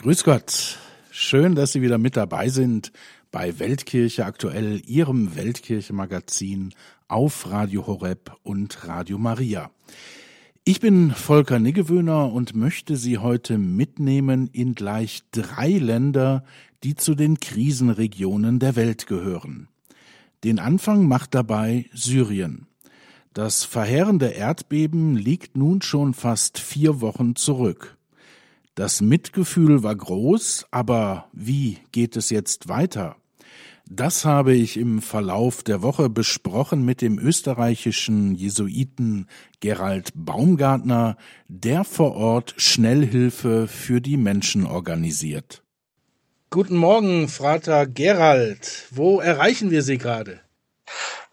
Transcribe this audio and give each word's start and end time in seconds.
Grüß 0.00 0.24
Gott. 0.24 0.78
Schön, 1.10 1.54
dass 1.54 1.72
Sie 1.72 1.82
wieder 1.82 1.98
mit 1.98 2.16
dabei 2.16 2.48
sind 2.48 2.90
bei 3.30 3.58
Weltkirche 3.58 4.24
aktuell, 4.24 4.80
Ihrem 4.86 5.36
Weltkirche-Magazin 5.36 6.72
auf 7.06 7.50
Radio 7.50 7.86
Horeb 7.86 8.34
und 8.42 8.88
Radio 8.88 9.18
Maria. 9.18 9.70
Ich 10.64 10.80
bin 10.80 11.10
Volker 11.10 11.58
Niggewöhner 11.58 12.32
und 12.32 12.56
möchte 12.56 12.96
Sie 12.96 13.18
heute 13.18 13.58
mitnehmen 13.58 14.48
in 14.50 14.74
gleich 14.74 15.20
drei 15.32 15.68
Länder, 15.68 16.44
die 16.82 16.94
zu 16.94 17.14
den 17.14 17.38
Krisenregionen 17.38 18.58
der 18.58 18.76
Welt 18.76 19.06
gehören. 19.06 19.68
Den 20.44 20.60
Anfang 20.60 21.08
macht 21.08 21.34
dabei 21.34 21.90
Syrien. 21.92 22.68
Das 23.34 23.64
verheerende 23.64 24.28
Erdbeben 24.28 25.14
liegt 25.14 25.58
nun 25.58 25.82
schon 25.82 26.14
fast 26.14 26.58
vier 26.58 27.02
Wochen 27.02 27.36
zurück. 27.36 27.98
Das 28.80 29.02
Mitgefühl 29.02 29.82
war 29.82 29.94
groß, 29.94 30.64
aber 30.70 31.28
wie 31.34 31.76
geht 31.92 32.16
es 32.16 32.30
jetzt 32.30 32.70
weiter? 32.70 33.16
Das 33.84 34.24
habe 34.24 34.54
ich 34.54 34.78
im 34.78 35.02
Verlauf 35.02 35.62
der 35.62 35.82
Woche 35.82 36.08
besprochen 36.08 36.82
mit 36.86 37.02
dem 37.02 37.18
österreichischen 37.18 38.34
Jesuiten 38.34 39.28
Gerald 39.60 40.12
Baumgartner, 40.14 41.18
der 41.46 41.84
vor 41.84 42.16
Ort 42.16 42.54
Schnellhilfe 42.56 43.68
für 43.68 44.00
die 44.00 44.16
Menschen 44.16 44.64
organisiert. 44.64 45.62
Guten 46.48 46.78
Morgen, 46.78 47.28
Frater 47.28 47.86
Gerald. 47.86 48.86
Wo 48.92 49.20
erreichen 49.20 49.70
wir 49.70 49.82
Sie 49.82 49.98
gerade? 49.98 50.40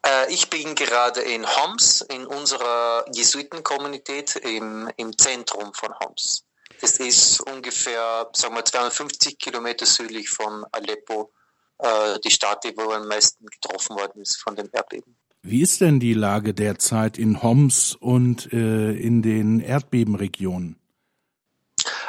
Äh, 0.06 0.34
ich 0.34 0.50
bin 0.50 0.76
gerade 0.76 1.22
in 1.22 1.46
Homs, 1.46 2.02
in 2.02 2.26
unserer 2.26 3.06
Jesuitenkommunität 3.14 4.36
im, 4.36 4.90
im 4.98 5.18
Zentrum 5.18 5.74
von 5.74 5.94
Homs. 6.04 6.44
Das 6.82 7.00
ist 7.00 7.42
ungefähr, 7.42 8.30
sagen 8.34 8.56
wir, 8.56 8.64
250 8.64 9.38
Kilometer 9.38 9.86
südlich 9.86 10.30
von 10.30 10.66
Aleppo, 10.72 11.32
äh, 11.80 12.20
die 12.24 12.32
Stadt, 12.32 12.64
die 12.64 12.76
wo 12.76 12.92
am 12.92 13.08
meisten 13.08 13.46
getroffen 13.46 13.96
worden 13.96 14.22
ist 14.22 14.38
von 14.38 14.56
dem 14.56 14.70
Erdbeben. 14.72 15.16
Wie 15.42 15.62
ist 15.62 15.82
denn 15.82 16.00
die 16.00 16.14
Lage 16.14 16.54
derzeit 16.54 17.18
in 17.18 17.42
Homs 17.42 17.96
und 17.96 18.52
äh, 18.52 18.92
in 18.92 19.22
den 19.22 19.60
Erdbebenregionen? 19.60 20.80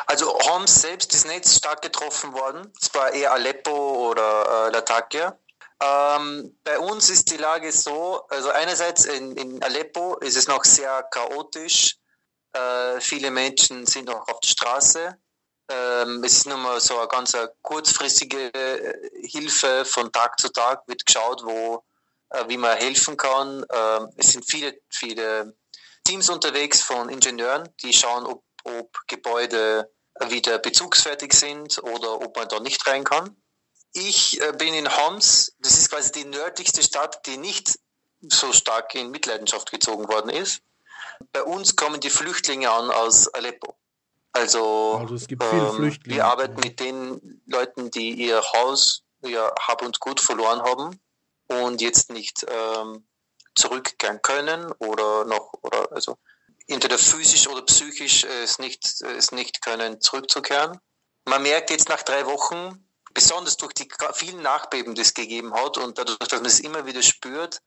Also 0.07 0.27
Homs 0.39 0.83
selbst 0.83 1.15
ist 1.15 1.29
nicht 1.29 1.47
stark 1.47 1.83
getroffen 1.83 2.33
worden. 2.33 2.73
Es 2.81 2.93
war 2.95 3.13
eher 3.13 3.33
Aleppo 3.33 4.11
oder 4.11 4.69
äh, 4.69 4.73
Latakia. 4.73 5.39
Ähm, 5.81 6.57
bei 6.65 6.79
uns 6.79 7.11
ist 7.11 7.31
die 7.31 7.37
Lage 7.37 7.71
so, 7.71 8.23
also 8.29 8.51
einerseits 8.51 9.05
in, 9.05 9.37
in 9.37 9.63
Aleppo 9.63 10.17
ist 10.17 10.37
es 10.37 10.49
noch 10.49 10.65
sehr 10.65 11.05
chaotisch. 11.11 11.99
Äh, 12.53 13.01
viele 13.01 13.31
Menschen 13.31 13.87
sind 13.87 14.07
noch 14.07 14.27
auf 14.29 14.41
der 14.41 14.49
Straße. 14.49 15.19
Ähm, 15.71 16.25
es 16.25 16.33
ist 16.33 16.47
nur 16.47 16.57
mal 16.57 16.81
so 16.81 16.99
eine 16.99 17.09
ganz 17.09 17.37
kurzfristige 17.63 18.53
äh, 18.55 19.29
Hilfe 19.29 19.85
von 19.85 20.11
Tag 20.13 20.41
zu 20.41 20.49
Tag, 20.49 20.87
wird 20.89 21.05
geschaut, 21.05 21.43
wo, 21.45 21.85
äh, 22.31 22.45
wie 22.49 22.57
man 22.57 22.77
helfen 22.77 23.17
kann. 23.17 23.65
Ähm, 23.71 24.09
es 24.17 24.33
sind 24.33 24.49
viele, 24.49 24.81
viele 24.89 25.55
Teams 26.05 26.31
unterwegs 26.31 26.81
von 26.81 27.11
Ingenieuren, 27.11 27.69
die 27.83 27.93
schauen, 27.93 28.25
ob, 28.25 28.43
ob 28.65 28.99
Gebäude 29.09 29.91
wieder 30.29 30.59
bezugsfertig 30.59 31.33
sind 31.33 31.83
oder 31.83 32.21
ob 32.21 32.37
man 32.37 32.49
da 32.49 32.61
nicht 32.61 32.87
rein 32.87 33.05
kann. 33.05 33.37
Ich 33.93 34.41
äh, 34.41 34.53
bin 34.53 34.75
in 34.75 34.89
Homs, 34.97 35.55
das 35.61 35.79
ist 35.79 35.91
quasi 35.91 36.13
die 36.13 36.25
nördlichste 36.25 36.83
Stadt, 36.83 37.27
die 37.27 37.37
nicht 37.37 37.79
so 38.21 38.53
stark 38.53 38.95
in 38.95 39.11
Mitleidenschaft 39.11 39.71
gezogen 39.71 40.09
worden 40.09 40.31
ist. 40.31 40.63
Bei 41.33 41.43
uns 41.43 41.77
kommen 41.77 42.01
die 42.01 42.11
Flüchtlinge 42.11 42.71
an 42.71 42.91
aus 42.91 43.29
Aleppo. 43.29 43.77
Also, 44.33 44.99
also 45.01 45.15
es 45.15 45.27
gibt 45.27 45.43
viele 45.43 45.69
ähm, 45.69 45.75
Flüchtlinge. 45.75 46.17
Wir 46.17 46.27
arbeiten 46.27 46.61
mit 46.61 46.81
den 46.81 47.43
Leuten, 47.47 47.91
die 47.91 48.13
ihr 48.13 48.43
Haus, 48.55 49.03
ihr 49.23 49.53
Hab 49.61 49.83
und 49.83 50.01
Gut 50.01 50.21
verloren 50.21 50.63
haben 50.63 51.01
und 51.49 51.81
jetzt 51.81 52.11
nicht 52.11 52.47
ähm, 52.49 53.07
zurückkehren 53.55 54.23
können 54.23 54.71
oder 54.79 55.25
noch 55.25 55.55
oder 55.63 55.91
also 55.93 56.19
entweder 56.69 56.99
physisch 56.99 57.49
oder 57.49 57.63
psychisch 57.63 58.25
es 58.25 58.59
nicht 58.59 59.01
es 59.01 59.33
nicht 59.33 59.63
können 59.63 60.01
zurückzukehren. 60.01 60.79
Man 61.25 61.43
merkt 61.43 61.71
jetzt 61.71 61.89
nach 61.89 62.03
drei 62.03 62.25
Wochen, 62.27 62.89
besonders 63.13 63.57
durch 63.57 63.73
die 63.75 63.89
vielen 64.15 64.43
Nachbeben, 64.43 64.95
die 64.95 65.03
es 65.03 65.15
gegeben 65.15 65.53
hat 65.55 65.77
und 65.79 65.99
dadurch, 65.99 66.19
dass 66.19 66.41
man 66.41 66.47
es 66.47 66.61
immer 66.61 66.87
wieder 66.87 67.03
spürt, 67.03 67.61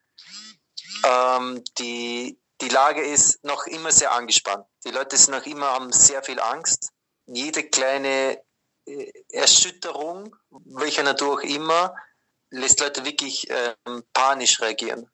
ähm, 1.04 1.64
die 1.78 2.41
die 2.62 2.70
Lage 2.70 3.02
ist 3.02 3.44
noch 3.44 3.66
immer 3.66 3.92
sehr 3.92 4.12
angespannt. 4.12 4.66
Die 4.86 4.92
Leute 4.92 5.18
sind 5.18 5.34
noch 5.34 5.46
immer 5.46 5.68
haben 5.68 5.92
sehr 5.92 6.24
viel 6.24 6.40
Angst. 6.40 6.92
Jede 7.26 7.64
kleine 7.64 8.42
äh, 8.86 9.12
Erschütterung, 9.30 10.36
welcher 10.50 11.04
Natur 11.04 11.34
auch 11.34 11.42
immer, 11.42 11.96
lässt 12.52 12.80
Leute 12.80 13.04
wirklich 13.06 13.48
ähm, 13.50 14.04
panisch 14.14 14.62
reagieren. 14.62 15.10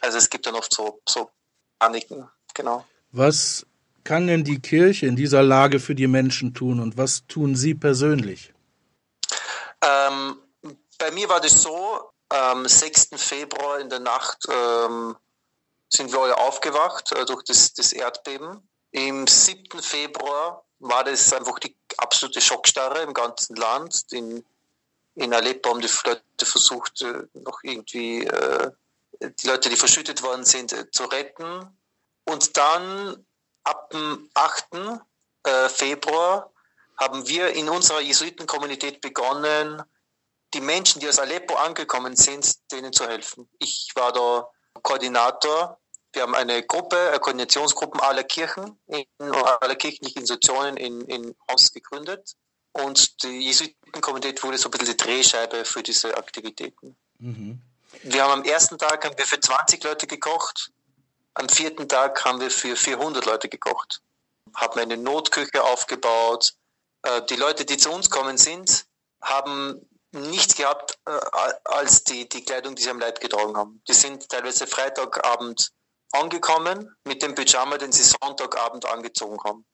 Also 0.00 0.18
es 0.18 0.30
gibt 0.30 0.46
dann 0.46 0.54
oft 0.54 0.72
so, 0.72 1.00
so 1.08 1.30
Paniken, 1.78 2.28
genau. 2.54 2.86
Was 3.10 3.66
kann 4.04 4.26
denn 4.26 4.44
die 4.44 4.60
Kirche 4.60 5.06
in 5.06 5.16
dieser 5.16 5.42
Lage 5.42 5.80
für 5.80 5.94
die 5.94 6.06
Menschen 6.06 6.54
tun 6.54 6.80
und 6.80 6.96
was 6.96 7.26
tun 7.26 7.56
Sie 7.56 7.74
persönlich? 7.74 8.52
Ähm, 9.82 10.38
bei 10.98 11.10
mir 11.10 11.28
war 11.28 11.40
das 11.40 11.60
so, 11.62 12.10
am 12.28 12.66
6. 12.66 13.10
Februar 13.16 13.80
in 13.80 13.88
der 13.88 14.00
Nacht 14.00 14.46
ähm, 14.48 15.16
sind 15.88 16.12
wir 16.12 16.20
alle 16.20 16.38
aufgewacht 16.38 17.12
äh, 17.12 17.24
durch 17.24 17.44
das, 17.44 17.74
das 17.74 17.92
Erdbeben. 17.92 18.68
Im 18.90 19.26
7. 19.26 19.82
Februar 19.82 20.64
war 20.78 21.04
das 21.04 21.32
einfach 21.32 21.58
die 21.58 21.76
absolute 21.98 22.40
Schockstarre 22.40 23.02
im 23.02 23.14
ganzen 23.14 23.56
Land. 23.56 24.04
In, 24.10 24.44
in 25.14 25.34
Aleppo 25.34 25.70
haben 25.70 25.80
die 25.80 25.90
Leute 26.04 26.46
versucht, 26.46 27.02
äh, 27.02 27.24
noch 27.34 27.60
irgendwie 27.62 28.24
äh, 28.24 28.70
die 29.20 29.46
Leute, 29.46 29.68
die 29.68 29.76
verschüttet 29.76 30.22
worden 30.22 30.44
sind, 30.44 30.72
äh, 30.72 30.90
zu 30.90 31.04
retten. 31.04 31.76
Und 32.24 32.56
dann 32.56 33.24
ab 33.64 33.90
dem 33.90 34.30
8. 34.34 35.00
Äh, 35.44 35.68
Februar 35.68 36.52
haben 36.98 37.26
wir 37.28 37.50
in 37.50 37.68
unserer 37.68 38.00
Jesuitenkommunität 38.00 39.00
begonnen, 39.00 39.82
die 40.54 40.60
Menschen, 40.60 41.00
die 41.00 41.08
aus 41.08 41.18
Aleppo 41.18 41.54
angekommen 41.56 42.16
sind, 42.16 42.70
denen 42.72 42.92
zu 42.92 43.06
helfen. 43.06 43.48
Ich 43.58 43.90
war 43.94 44.12
da 44.12 44.48
Koordinator. 44.82 45.78
Wir 46.12 46.22
haben 46.22 46.34
eine 46.34 46.62
Gruppe, 46.62 46.98
eine 47.08 47.18
Koordinationsgruppen 47.18 48.00
aller 48.00 48.24
Kirchen, 48.24 48.78
in, 48.86 49.04
aller 49.20 49.74
kirchlichen 49.74 50.20
Institutionen 50.20 50.76
in, 50.76 51.02
in 51.02 51.34
Homs 51.50 51.72
gegründet. 51.72 52.36
Und 52.72 53.22
die 53.22 53.40
Jesuitenkommunität 53.40 54.42
wurde 54.42 54.58
so 54.58 54.68
ein 54.68 54.70
bisschen 54.70 54.88
die 54.88 54.96
Drehscheibe 54.96 55.64
für 55.64 55.82
diese 55.82 56.16
Aktivitäten. 56.16 56.96
Mhm. 57.18 57.60
Wir 58.02 58.22
haben 58.22 58.40
am 58.40 58.44
ersten 58.44 58.78
Tag 58.78 59.04
haben 59.04 59.16
wir 59.16 59.26
für 59.26 59.40
20 59.40 59.82
Leute 59.84 60.06
gekocht. 60.06 60.70
Am 61.34 61.48
vierten 61.48 61.88
Tag 61.88 62.24
haben 62.24 62.40
wir 62.40 62.50
für 62.50 62.76
400 62.76 63.24
Leute 63.24 63.48
gekocht. 63.48 64.02
Haben 64.54 64.80
eine 64.80 64.96
Notküche 64.96 65.64
aufgebaut. 65.64 66.54
Äh, 67.02 67.22
die 67.28 67.36
Leute, 67.36 67.64
die 67.64 67.76
zu 67.76 67.90
uns 67.90 68.10
kommen 68.10 68.38
sind, 68.38 68.86
haben 69.22 69.86
nichts 70.12 70.56
gehabt 70.56 70.98
äh, 71.06 71.10
als 71.64 72.04
die, 72.04 72.28
die 72.28 72.42
Kleidung, 72.42 72.74
die 72.74 72.82
sie 72.82 72.90
am 72.90 73.00
Leib 73.00 73.20
getragen 73.20 73.56
haben. 73.56 73.82
Die 73.88 73.94
sind 73.94 74.28
teilweise 74.28 74.66
Freitagabend 74.66 75.70
angekommen 76.12 76.90
mit 77.06 77.22
dem 77.22 77.34
Pyjama, 77.34 77.78
den 77.78 77.92
sie 77.92 78.02
Sonntagabend 78.02 78.86
angezogen 78.86 79.38
haben. 79.44 79.64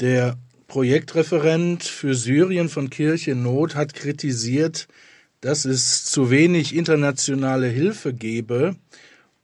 Der 0.00 0.36
Projektreferent 0.68 1.84
für 1.84 2.14
Syrien 2.14 2.68
von 2.68 2.90
Kirche 2.90 3.34
Not 3.34 3.74
hat 3.74 3.94
kritisiert, 3.94 4.88
dass 5.40 5.64
es 5.64 6.04
zu 6.04 6.30
wenig 6.30 6.74
internationale 6.74 7.66
Hilfe 7.66 8.14
gebe 8.14 8.76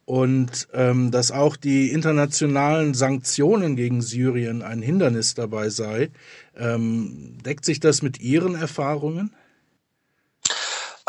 und 0.04 0.68
ähm, 0.72 1.10
dass 1.10 1.32
auch 1.32 1.56
die 1.56 1.90
internationalen 1.90 2.94
Sanktionen 2.94 3.76
gegen 3.76 4.00
Syrien 4.00 4.62
ein 4.62 4.80
Hindernis 4.80 5.34
dabei 5.34 5.68
sei. 5.68 6.10
Ähm, 6.56 7.36
deckt 7.44 7.66
sich 7.66 7.78
das 7.78 8.00
mit 8.00 8.20
Ihren 8.20 8.54
Erfahrungen? 8.54 9.34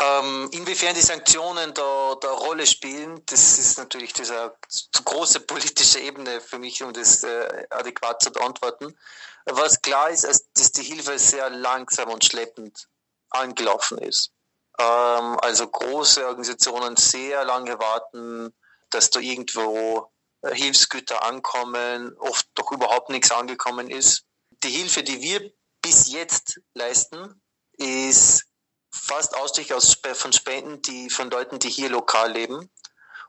Ähm, 0.02 0.48
inwiefern 0.52 0.94
die 0.94 1.02
Sanktionen 1.02 1.74
da, 1.74 2.14
da 2.20 2.30
Rolle 2.30 2.66
spielen, 2.66 3.22
das 3.26 3.58
ist 3.58 3.76
natürlich 3.76 4.14
diese 4.14 4.56
große 5.04 5.40
politische 5.40 6.00
Ebene 6.00 6.40
für 6.40 6.58
mich, 6.58 6.82
um 6.82 6.94
das 6.94 7.22
äh, 7.22 7.66
adäquat 7.68 8.22
zu 8.22 8.32
beantworten. 8.32 8.96
Was 9.44 9.82
klar 9.82 10.08
ist, 10.08 10.24
ist, 10.24 10.48
dass 10.54 10.72
die 10.72 10.84
Hilfe 10.84 11.18
sehr 11.18 11.50
langsam 11.50 12.08
und 12.08 12.24
schleppend 12.24 12.88
angelaufen 13.28 13.98
ist. 13.98 14.32
Ähm, 14.78 15.36
also 15.42 15.68
große 15.68 16.26
Organisationen 16.26 16.96
sehr 16.96 17.44
lange 17.44 17.78
warten, 17.78 18.54
dass 18.88 19.10
da 19.10 19.20
irgendwo 19.20 20.10
äh, 20.40 20.54
Hilfsgüter 20.54 21.22
ankommen, 21.24 22.16
oft 22.18 22.48
doch 22.54 22.72
überhaupt 22.72 23.10
nichts 23.10 23.30
angekommen 23.30 23.90
ist. 23.90 24.24
Die 24.62 24.70
Hilfe, 24.70 25.02
die 25.02 25.20
wir 25.20 25.52
bis 25.82 26.10
jetzt 26.10 26.60
leisten, 26.72 27.42
ist 27.72 28.49
fast 28.90 29.36
ausschließlich 29.36 29.74
aus, 29.74 29.98
von 30.14 30.32
Spenden, 30.32 30.82
die 30.82 31.10
von 31.10 31.30
Leuten, 31.30 31.58
die 31.58 31.70
hier 31.70 31.88
lokal 31.88 32.32
leben. 32.32 32.70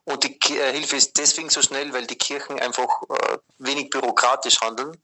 Und 0.04 0.24
die 0.24 0.58
äh, 0.58 0.74
Hilfe 0.74 0.96
ist 0.96 1.18
deswegen 1.18 1.50
so 1.50 1.62
schnell, 1.62 1.94
weil 1.94 2.08
die 2.08 2.18
Kirchen 2.18 2.60
einfach 2.60 2.90
äh, 3.10 3.38
wenig 3.60 3.90
bürokratisch 3.92 4.62
handeln 4.62 4.98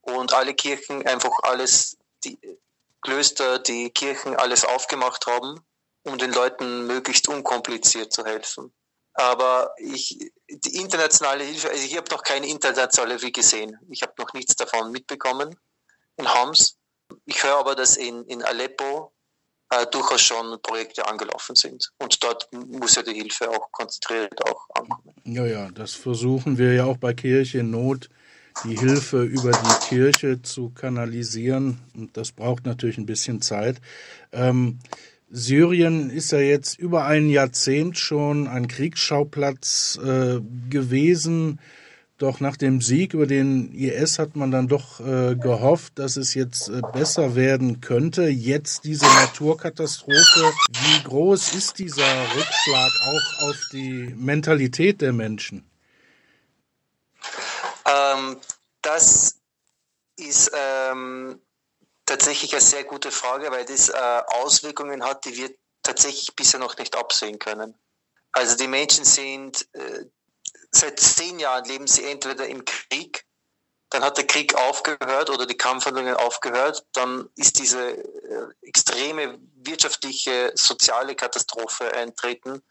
und 0.00 0.32
alle 0.32 0.54
Kirchen 0.54 1.06
einfach 1.06 1.38
alles, 1.42 1.98
die, 2.24 2.38
Klöster, 3.02 3.58
die 3.58 3.90
Kirchen 3.90 4.36
alles 4.36 4.64
aufgemacht 4.64 5.26
haben, 5.26 5.60
um 6.04 6.18
den 6.18 6.32
Leuten 6.32 6.86
möglichst 6.86 7.28
unkompliziert 7.28 8.12
zu 8.12 8.24
helfen. 8.24 8.72
Aber 9.14 9.74
ich, 9.78 10.32
die 10.48 10.76
internationale 10.76 11.44
Hilfe, 11.44 11.68
also 11.68 11.82
ich 11.82 11.96
habe 11.96 12.10
noch 12.10 12.22
keine 12.22 12.46
internationale 12.46 13.14
Hilfe 13.14 13.32
gesehen. 13.32 13.78
Ich 13.90 14.02
habe 14.02 14.14
noch 14.18 14.32
nichts 14.32 14.54
davon 14.56 14.92
mitbekommen 14.92 15.58
in 16.16 16.32
Homs. 16.32 16.78
Ich 17.24 17.42
höre 17.42 17.58
aber, 17.58 17.74
dass 17.74 17.96
in, 17.96 18.24
in 18.26 18.42
Aleppo 18.42 19.12
äh, 19.70 19.86
durchaus 19.90 20.20
schon 20.20 20.58
Projekte 20.62 21.06
angelaufen 21.06 21.54
sind. 21.54 21.90
Und 21.98 22.22
dort 22.22 22.48
muss 22.52 22.96
ja 22.96 23.02
die 23.02 23.14
Hilfe 23.14 23.48
auch 23.48 23.70
konzentriert 23.72 24.44
auch 24.46 24.68
ankommen. 24.74 25.14
Ja, 25.24 25.46
ja, 25.46 25.70
das 25.70 25.94
versuchen 25.94 26.58
wir 26.58 26.74
ja 26.74 26.84
auch 26.84 26.96
bei 26.96 27.14
Kirche 27.14 27.58
in 27.58 27.70
Not, 27.70 28.10
die 28.64 28.76
Hilfe 28.76 29.22
über 29.22 29.52
die 29.52 29.88
Kirche 29.88 30.42
zu 30.42 30.70
kanalisieren. 30.70 31.80
Und 31.94 32.16
das 32.16 32.32
braucht 32.32 32.66
natürlich 32.66 32.98
ein 32.98 33.06
bisschen 33.06 33.40
Zeit. 33.42 33.80
Ähm, 34.32 34.80
Syrien 35.30 36.10
ist 36.10 36.32
ja 36.32 36.40
jetzt 36.40 36.78
über 36.78 37.06
ein 37.06 37.30
Jahrzehnt 37.30 37.96
schon 37.96 38.48
ein 38.48 38.66
Kriegsschauplatz 38.66 39.98
äh, 40.02 40.40
gewesen. 40.68 41.60
Doch 42.20 42.38
nach 42.38 42.58
dem 42.58 42.82
Sieg 42.82 43.14
über 43.14 43.26
den 43.26 43.72
IS 43.72 44.18
hat 44.18 44.36
man 44.36 44.50
dann 44.50 44.68
doch 44.68 45.00
äh, 45.00 45.34
gehofft, 45.36 45.98
dass 45.98 46.18
es 46.18 46.34
jetzt 46.34 46.68
äh, 46.68 46.82
besser 46.92 47.34
werden 47.34 47.80
könnte. 47.80 48.24
Jetzt 48.24 48.84
diese 48.84 49.06
Naturkatastrophe. 49.06 50.52
Wie 50.68 51.02
groß 51.02 51.54
ist 51.54 51.78
dieser 51.78 52.04
Rückschlag 52.36 52.92
auch 53.06 53.48
auf 53.48 53.56
die 53.72 54.14
Mentalität 54.18 55.00
der 55.00 55.14
Menschen? 55.14 55.64
Ähm, 57.86 58.36
das 58.82 59.36
ist 60.16 60.52
ähm, 60.54 61.40
tatsächlich 62.04 62.52
eine 62.52 62.60
sehr 62.60 62.84
gute 62.84 63.10
Frage, 63.10 63.50
weil 63.50 63.64
das 63.64 63.88
äh, 63.88 63.94
Auswirkungen 64.42 65.04
hat, 65.04 65.24
die 65.24 65.38
wir 65.38 65.50
tatsächlich 65.82 66.36
bisher 66.36 66.60
noch 66.60 66.76
nicht 66.76 66.94
absehen 66.94 67.38
können. 67.38 67.72
Also 68.32 68.58
die 68.58 68.68
Menschen 68.68 69.06
sind 69.06 69.66
äh, 69.72 70.04
seit 70.70 71.00
zehn 71.00 71.38
Jahren 71.38 71.64
leben 71.64 71.86
sie 71.86 72.04
entweder 72.04 72.46
im 72.46 72.64
Krieg, 72.64 73.24
dann 73.90 74.04
hat 74.04 74.18
der 74.18 74.26
Krieg 74.26 74.54
aufgehört 74.54 75.30
oder 75.30 75.46
die 75.46 75.56
Kampfhandlungen 75.56 76.14
aufgehört, 76.14 76.86
dann 76.92 77.28
ist 77.34 77.58
diese 77.58 77.90
äh, 77.90 78.46
extreme 78.62 79.38
wirtschaftliche, 79.56 80.52
soziale 80.54 81.16
Katastrophe 81.16 81.92
eintreten. 81.92 82.62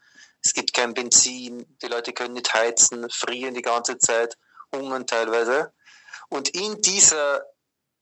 Es 0.42 0.54
gibt 0.54 0.72
kein 0.72 0.94
Benzin, 0.94 1.66
die 1.82 1.88
Leute 1.88 2.14
können 2.14 2.34
nicht 2.34 2.54
heizen, 2.54 3.10
frieren 3.10 3.52
die 3.52 3.62
ganze 3.62 3.98
Zeit, 3.98 4.38
hungern 4.74 5.06
teilweise. 5.06 5.72
Und 6.30 6.48
in 6.50 6.80
dieser 6.80 7.44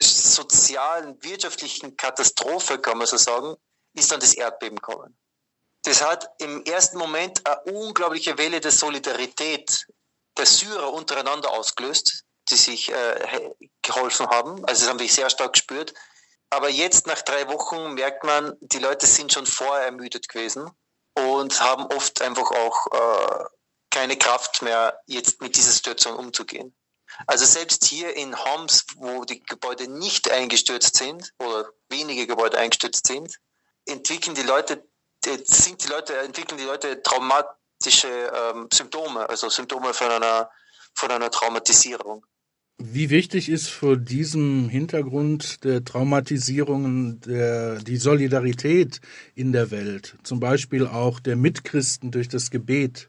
sozialen, 0.00 1.20
wirtschaftlichen 1.24 1.96
Katastrophe, 1.96 2.78
kann 2.78 2.98
man 2.98 3.08
so 3.08 3.16
sagen, 3.16 3.56
ist 3.94 4.12
dann 4.12 4.20
das 4.20 4.34
Erdbeben 4.34 4.76
gekommen. 4.76 5.18
Das 5.82 6.02
hat 6.02 6.30
im 6.38 6.64
ersten 6.64 6.98
Moment 6.98 7.46
eine 7.46 7.60
unglaubliche 7.72 8.36
Welle 8.36 8.60
der 8.60 8.72
Solidarität 8.72 9.86
der 10.36 10.46
Syrer 10.46 10.92
untereinander 10.92 11.50
ausgelöst, 11.50 12.25
die 12.48 12.56
sich 12.56 12.90
äh, 12.90 13.50
geholfen 13.82 14.28
haben. 14.28 14.64
Also 14.64 14.82
das 14.82 14.88
haben 14.88 14.98
wir 14.98 15.08
sehr 15.08 15.30
stark 15.30 15.54
gespürt. 15.54 15.94
Aber 16.50 16.69
jetzt 16.69 17.06
nach 17.06 17.20
drei 17.22 17.48
Wochen 17.48 17.94
merkt 17.94 18.25
man, 18.25 18.56
die 18.60 18.78
Leute 18.78 19.06
sind 19.06 19.32
schon 19.32 19.46
vorher 19.46 19.86
ermüdet 19.86 20.28
gewesen 20.28 20.70
und 21.14 21.60
haben 21.60 21.84
oft 21.94 22.22
einfach 22.22 22.50
auch 22.50 22.86
äh, 22.92 23.44
keine 23.90 24.16
Kraft 24.16 24.62
mehr, 24.62 24.98
jetzt 25.06 25.40
mit 25.40 25.56
dieser 25.56 25.72
Situation 25.72 26.16
umzugehen. 26.16 26.74
Also 27.26 27.44
selbst 27.44 27.84
hier 27.84 28.14
in 28.16 28.36
Homs, 28.38 28.84
wo 28.96 29.24
die 29.24 29.40
Gebäude 29.40 29.88
nicht 29.88 30.31
eingestürzt 30.31 30.96
sind 30.96 31.32
oder 31.38 31.70
wenige 31.88 32.26
Gebäude 32.26 32.58
eingestürzt 32.58 33.06
sind, 33.06 33.38
entwickeln 33.86 34.34
die 34.34 34.42
Leute, 34.42 34.86
sind 35.44 35.84
die 35.84 35.88
Leute, 35.88 36.16
entwickeln 36.19 36.58
die 36.58 36.64
Leute 36.64 37.02
traumatische 37.02 38.08
ähm, 38.08 38.69
Symptome, 38.72 39.28
also 39.28 39.48
Symptome 39.48 39.92
von 39.94 40.10
einer, 40.10 40.50
von 40.94 41.10
einer 41.10 41.30
Traumatisierung. 41.30 42.25
Wie 42.80 43.10
wichtig 43.10 43.48
ist 43.48 43.69
vor 43.70 43.96
diesem 43.96 44.69
Hintergrund 44.69 45.64
der 45.64 45.84
Traumatisierungen 45.84 47.20
der, 47.22 47.76
die 47.80 47.96
Solidarität 47.96 49.00
in 49.34 49.52
der 49.52 49.72
Welt, 49.72 50.16
zum 50.22 50.38
Beispiel 50.38 50.86
auch 50.86 51.19
der 51.19 51.34
Mitchristen 51.34 52.12
durch 52.12 52.28
das 52.28 52.50
Gebet? 52.50 53.08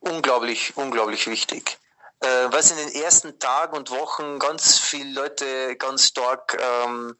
Unglaublich, 0.00 0.72
unglaublich 0.76 1.28
wichtig. 1.28 1.78
Äh, 2.18 2.26
was 2.50 2.72
in 2.72 2.76
den 2.78 3.02
ersten 3.02 3.38
Tagen 3.38 3.76
und 3.76 3.90
Wochen 3.90 4.40
ganz 4.40 4.80
viele 4.80 5.12
Leute 5.12 5.76
ganz 5.76 6.08
stark 6.08 6.60
ähm, 6.60 7.14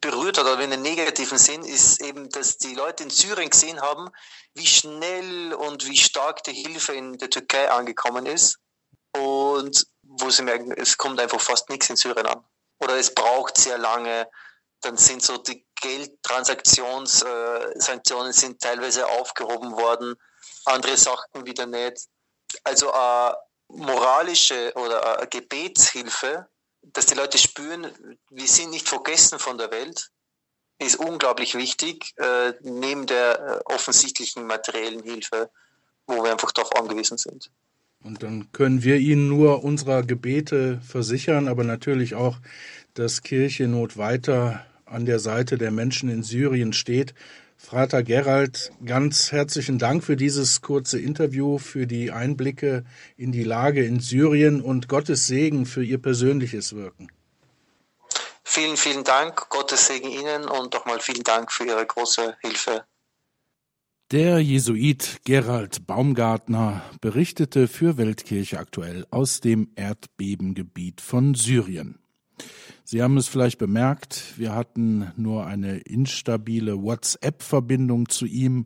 berührt 0.00 0.38
hat, 0.38 0.46
oder 0.46 0.60
in 0.60 0.70
den 0.70 0.82
negativen 0.82 1.38
Sinn, 1.38 1.62
ist 1.62 2.02
eben, 2.02 2.28
dass 2.30 2.58
die 2.58 2.74
Leute 2.74 3.04
in 3.04 3.10
Syrien 3.10 3.50
gesehen 3.50 3.80
haben, 3.80 4.10
wie 4.54 4.66
schnell 4.66 5.54
und 5.54 5.86
wie 5.86 5.96
stark 5.96 6.42
die 6.44 6.52
Hilfe 6.52 6.92
in 6.92 7.16
der 7.18 7.30
Türkei 7.30 7.70
angekommen 7.70 8.26
ist. 8.26 8.58
Und 9.12 9.86
wo 10.02 10.28
sie 10.30 10.42
merken, 10.42 10.72
es 10.72 10.98
kommt 10.98 11.20
einfach 11.20 11.40
fast 11.40 11.70
nichts 11.70 11.88
in 11.90 11.96
Syrien 11.96 12.26
an. 12.26 12.44
Oder 12.80 12.96
es 12.96 13.14
braucht 13.14 13.56
sehr 13.56 13.78
lange. 13.78 14.28
Dann 14.82 14.96
sind 14.96 15.22
so 15.22 15.38
die 15.38 15.64
Geldtransaktionssanktionen 15.80 18.30
äh, 18.30 18.34
sind 18.34 18.60
teilweise 18.60 19.06
aufgehoben 19.06 19.72
worden, 19.72 20.14
andere 20.64 20.96
Sachen 20.96 21.46
wieder 21.46 21.66
nicht. 21.66 22.06
Also 22.64 22.92
äh, 22.92 23.32
moralische 23.68 24.72
oder 24.74 25.24
Gebetshilfe, 25.26 26.48
dass 26.82 27.06
die 27.06 27.14
Leute 27.14 27.38
spüren, 27.38 27.86
wir 28.30 28.46
sind 28.46 28.70
nicht 28.70 28.88
vergessen 28.88 29.38
von 29.38 29.58
der 29.58 29.70
Welt, 29.70 30.10
ist 30.78 30.96
unglaublich 30.96 31.54
wichtig, 31.54 32.14
äh, 32.16 32.52
neben 32.62 33.06
der 33.06 33.62
äh, 33.66 33.74
offensichtlichen 33.74 34.46
materiellen 34.46 35.02
Hilfe, 35.02 35.50
wo 36.06 36.22
wir 36.22 36.30
einfach 36.30 36.52
darauf 36.52 36.74
angewiesen 36.76 37.18
sind. 37.18 37.50
Und 38.04 38.22
dann 38.22 38.52
können 38.52 38.84
wir 38.84 38.96
Ihnen 38.96 39.28
nur 39.28 39.64
unserer 39.64 40.04
Gebete 40.04 40.80
versichern, 40.86 41.48
aber 41.48 41.64
natürlich 41.64 42.14
auch, 42.14 42.38
dass 42.94 43.22
Kirche 43.22 43.66
Not 43.66 43.96
weiter 43.96 44.64
an 44.84 45.04
der 45.04 45.18
Seite 45.18 45.58
der 45.58 45.72
Menschen 45.72 46.08
in 46.08 46.22
Syrien 46.22 46.72
steht 46.72 47.14
Frater 47.60 48.02
Gerald, 48.04 48.70
ganz 48.86 49.32
herzlichen 49.32 49.78
Dank 49.78 50.04
für 50.04 50.16
dieses 50.16 50.62
kurze 50.62 50.98
Interview, 50.98 51.58
für 51.58 51.86
die 51.86 52.12
Einblicke 52.12 52.84
in 53.16 53.32
die 53.32 53.42
Lage 53.42 53.84
in 53.84 54.00
Syrien 54.00 54.62
und 54.62 54.88
Gottes 54.88 55.26
Segen 55.26 55.66
für 55.66 55.84
Ihr 55.84 56.00
persönliches 56.00 56.74
Wirken. 56.74 57.10
Vielen, 58.44 58.76
vielen 58.76 59.04
Dank. 59.04 59.50
Gottes 59.50 59.88
Segen 59.88 60.08
Ihnen 60.08 60.44
und 60.48 60.72
nochmal 60.72 61.00
vielen 61.00 61.24
Dank 61.24 61.52
für 61.52 61.66
Ihre 61.66 61.84
große 61.84 62.38
Hilfe. 62.40 62.84
Der 64.12 64.38
Jesuit 64.38 65.18
Gerald 65.24 65.86
Baumgartner 65.86 66.82
berichtete 67.02 67.68
für 67.68 67.98
Weltkirche 67.98 68.58
aktuell 68.58 69.04
aus 69.10 69.40
dem 69.40 69.70
Erdbebengebiet 69.74 71.02
von 71.02 71.34
Syrien. 71.34 71.97
Sie 72.90 73.02
haben 73.02 73.18
es 73.18 73.28
vielleicht 73.28 73.58
bemerkt, 73.58 74.38
wir 74.38 74.54
hatten 74.54 75.12
nur 75.14 75.46
eine 75.46 75.76
instabile 75.76 76.82
WhatsApp-Verbindung 76.82 78.08
zu 78.08 78.24
ihm. 78.24 78.64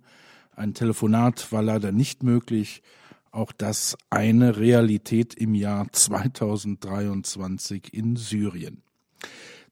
Ein 0.54 0.74
Telefonat 0.74 1.50
war 1.50 1.60
leider 1.60 1.90
nicht 1.90 2.22
möglich. 2.22 2.84
Auch 3.32 3.50
das 3.50 3.98
eine 4.10 4.58
Realität 4.58 5.34
im 5.34 5.56
Jahr 5.56 5.88
2023 5.90 7.92
in 7.92 8.14
Syrien. 8.14 8.84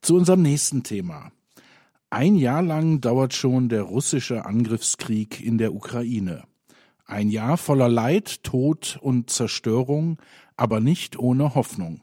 Zu 0.02 0.16
unserem 0.16 0.42
nächsten 0.42 0.82
Thema. 0.82 1.30
Ein 2.10 2.34
Jahr 2.34 2.62
lang 2.62 3.00
dauert 3.00 3.34
schon 3.34 3.68
der 3.68 3.82
russische 3.82 4.46
Angriffskrieg 4.46 5.40
in 5.40 5.58
der 5.58 5.72
Ukraine. 5.72 6.42
Ein 7.06 7.30
Jahr 7.30 7.56
voller 7.56 7.88
Leid, 7.88 8.42
Tod 8.42 8.98
und 9.00 9.30
Zerstörung, 9.30 10.18
aber 10.56 10.80
nicht 10.80 11.16
ohne 11.16 11.54
Hoffnung. 11.54 12.00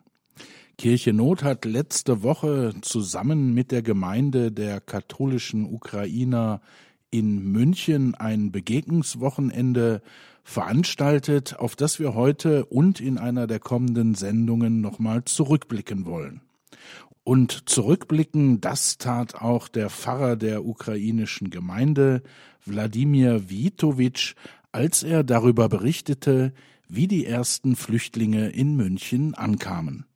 Kirche 0.77 1.11
Not 1.11 1.43
hat 1.43 1.65
letzte 1.65 2.21
Woche 2.21 2.71
zusammen 2.81 3.51
mit 3.55 3.71
der 3.71 3.81
Gemeinde 3.81 4.51
der 4.51 4.79
katholischen 4.79 5.65
Ukrainer 5.65 6.61
in 7.09 7.51
München 7.51 8.13
ein 8.13 8.51
Begegnungswochenende 8.51 10.03
veranstaltet, 10.43 11.57
auf 11.57 11.75
das 11.75 11.99
wir 11.99 12.13
heute 12.13 12.65
und 12.65 13.01
in 13.01 13.17
einer 13.17 13.47
der 13.47 13.59
kommenden 13.59 14.13
Sendungen 14.13 14.79
nochmal 14.79 15.25
zurückblicken 15.25 16.05
wollen. 16.05 16.41
Und 17.23 17.67
zurückblicken, 17.67 18.61
das 18.61 18.99
tat 18.99 19.33
auch 19.33 19.69
der 19.69 19.89
Pfarrer 19.89 20.35
der 20.35 20.63
ukrainischen 20.63 21.49
Gemeinde, 21.49 22.21
Wladimir 22.65 23.49
Witowitsch, 23.49 24.35
als 24.71 25.01
er 25.01 25.23
darüber 25.23 25.69
berichtete, 25.69 26.53
wie 26.87 27.07
die 27.07 27.25
ersten 27.25 27.75
Flüchtlinge 27.75 28.49
in 28.49 28.75
München 28.75 29.33
ankamen. 29.33 30.06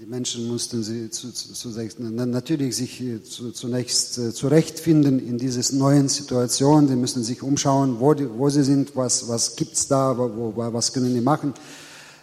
Die 0.00 0.06
Menschen 0.06 0.48
mussten 0.48 0.82
sie 0.82 1.10
zu, 1.10 1.30
zu, 1.30 1.52
zu, 1.52 1.68
natürlich 1.68 2.74
sich 2.74 3.02
äh, 3.02 3.22
zunächst 3.22 4.16
äh, 4.16 4.32
zurechtfinden 4.32 5.18
in 5.18 5.36
dieser 5.36 5.76
neuen 5.76 6.08
Situation. 6.08 6.86
Die 6.86 6.96
müssen 6.96 7.22
sich 7.22 7.42
umschauen, 7.42 7.96
wo, 8.00 8.14
die, 8.14 8.26
wo 8.26 8.48
sie 8.48 8.64
sind, 8.64 8.96
was, 8.96 9.28
was 9.28 9.56
gibt's 9.56 9.88
da, 9.88 10.16
wo, 10.16 10.54
was 10.56 10.94
können 10.94 11.12
die 11.12 11.20
machen. 11.20 11.52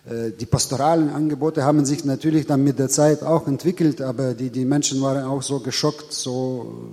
Äh, 0.10 0.32
die 0.32 0.48
pastoralen 0.48 1.10
Angebote 1.10 1.66
haben 1.66 1.86
sich 1.86 2.04
natürlich 2.04 2.48
dann 2.48 2.64
mit 2.64 2.80
der 2.80 2.90
Zeit 2.90 3.22
auch 3.22 3.46
entwickelt, 3.46 4.02
aber 4.02 4.34
die, 4.34 4.50
die 4.50 4.66
Menschen 4.66 5.00
waren 5.04 5.24
auch 5.26 5.44
so 5.44 5.60
geschockt, 5.60 6.12
so, 6.14 6.90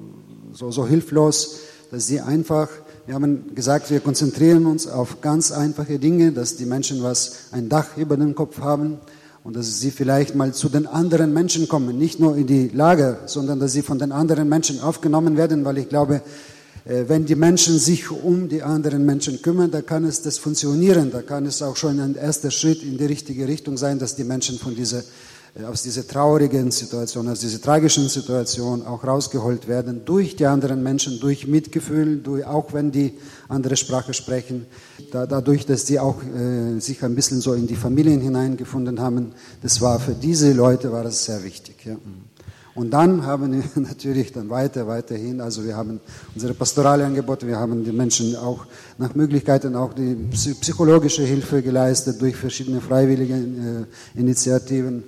so, 0.52 0.70
so 0.70 0.86
hilflos, 0.86 1.60
dass 1.92 2.08
sie 2.08 2.20
einfach, 2.20 2.68
wir 3.06 3.14
haben 3.14 3.54
gesagt, 3.54 3.90
wir 3.90 4.00
konzentrieren 4.00 4.66
uns 4.66 4.86
auf 4.86 5.22
ganz 5.22 5.50
einfache 5.50 5.98
Dinge, 5.98 6.32
dass 6.32 6.56
die 6.56 6.66
Menschen 6.66 7.02
was, 7.02 7.36
ein 7.52 7.70
Dach 7.70 7.96
über 7.96 8.18
dem 8.18 8.34
Kopf 8.34 8.58
haben 8.58 8.98
und 9.44 9.54
dass 9.54 9.78
sie 9.78 9.90
vielleicht 9.90 10.34
mal 10.34 10.54
zu 10.54 10.70
den 10.70 10.86
anderen 10.86 11.34
Menschen 11.34 11.68
kommen, 11.68 11.98
nicht 11.98 12.18
nur 12.18 12.34
in 12.34 12.46
die 12.46 12.68
Lager, 12.68 13.18
sondern 13.26 13.60
dass 13.60 13.72
sie 13.74 13.82
von 13.82 13.98
den 13.98 14.10
anderen 14.10 14.48
Menschen 14.48 14.80
aufgenommen 14.80 15.36
werden, 15.36 15.66
weil 15.66 15.76
ich 15.76 15.90
glaube, 15.90 16.22
äh, 16.86 17.04
wenn 17.08 17.26
die 17.26 17.34
Menschen 17.34 17.78
sich 17.78 18.10
um 18.10 18.48
die 18.48 18.62
anderen 18.62 19.04
Menschen 19.04 19.42
kümmern, 19.42 19.70
da 19.70 19.82
kann 19.82 20.06
es 20.06 20.22
das 20.22 20.38
funktionieren. 20.38 21.10
Da 21.10 21.20
kann 21.20 21.44
es 21.44 21.60
auch 21.60 21.76
schon 21.76 22.00
ein 22.00 22.14
erster 22.14 22.50
Schritt 22.50 22.82
in 22.82 22.96
die 22.96 23.04
richtige 23.04 23.46
Richtung 23.46 23.76
sein, 23.76 23.98
dass 23.98 24.16
die 24.16 24.24
Menschen 24.24 24.58
von 24.58 24.74
dieser, 24.74 25.02
aus 25.62 25.84
dieser 25.84 26.06
traurigen 26.06 26.72
Situation, 26.72 27.28
aus 27.28 27.38
dieser 27.38 27.60
tragischen 27.60 28.08
Situation 28.08 28.84
auch 28.84 29.04
rausgeholt 29.04 29.68
werden 29.68 30.04
durch 30.04 30.34
die 30.34 30.46
anderen 30.46 30.82
Menschen, 30.82 31.20
durch 31.20 31.46
Mitgefühl, 31.46 32.18
durch, 32.18 32.44
auch 32.44 32.72
wenn 32.72 32.90
die 32.90 33.12
andere 33.48 33.76
Sprache 33.76 34.14
sprechen. 34.14 34.66
Da, 35.12 35.26
dadurch, 35.26 35.64
dass 35.64 35.84
die 35.84 36.00
auch 36.00 36.16
äh, 36.24 36.80
sich 36.80 37.04
ein 37.04 37.14
bisschen 37.14 37.40
so 37.40 37.54
in 37.54 37.68
die 37.68 37.76
Familien 37.76 38.20
hineingefunden 38.20 39.00
haben, 39.00 39.32
das 39.62 39.80
war 39.80 40.00
für 40.00 40.14
diese 40.14 40.52
Leute 40.52 40.90
war 40.90 41.04
das 41.04 41.24
sehr 41.24 41.44
wichtig. 41.44 41.84
Ja. 41.84 41.96
Und 42.74 42.90
dann 42.90 43.24
haben 43.24 43.52
wir 43.52 43.62
natürlich 43.80 44.32
dann 44.32 44.50
weiter, 44.50 44.88
weiterhin, 44.88 45.40
also 45.40 45.64
wir 45.64 45.76
haben 45.76 46.00
unsere 46.34 46.54
pastorale 46.54 47.06
Angebote, 47.06 47.46
wir 47.46 47.60
haben 47.60 47.84
den 47.84 47.96
Menschen 47.96 48.34
auch 48.34 48.66
nach 48.98 49.14
Möglichkeiten 49.14 49.76
auch 49.76 49.94
die 49.94 50.16
psychologische 50.32 51.22
Hilfe 51.22 51.62
geleistet 51.62 52.20
durch 52.20 52.34
verschiedene 52.34 52.80
freiwillige 52.80 53.34
äh, 53.34 54.18
Initiativen. 54.18 55.04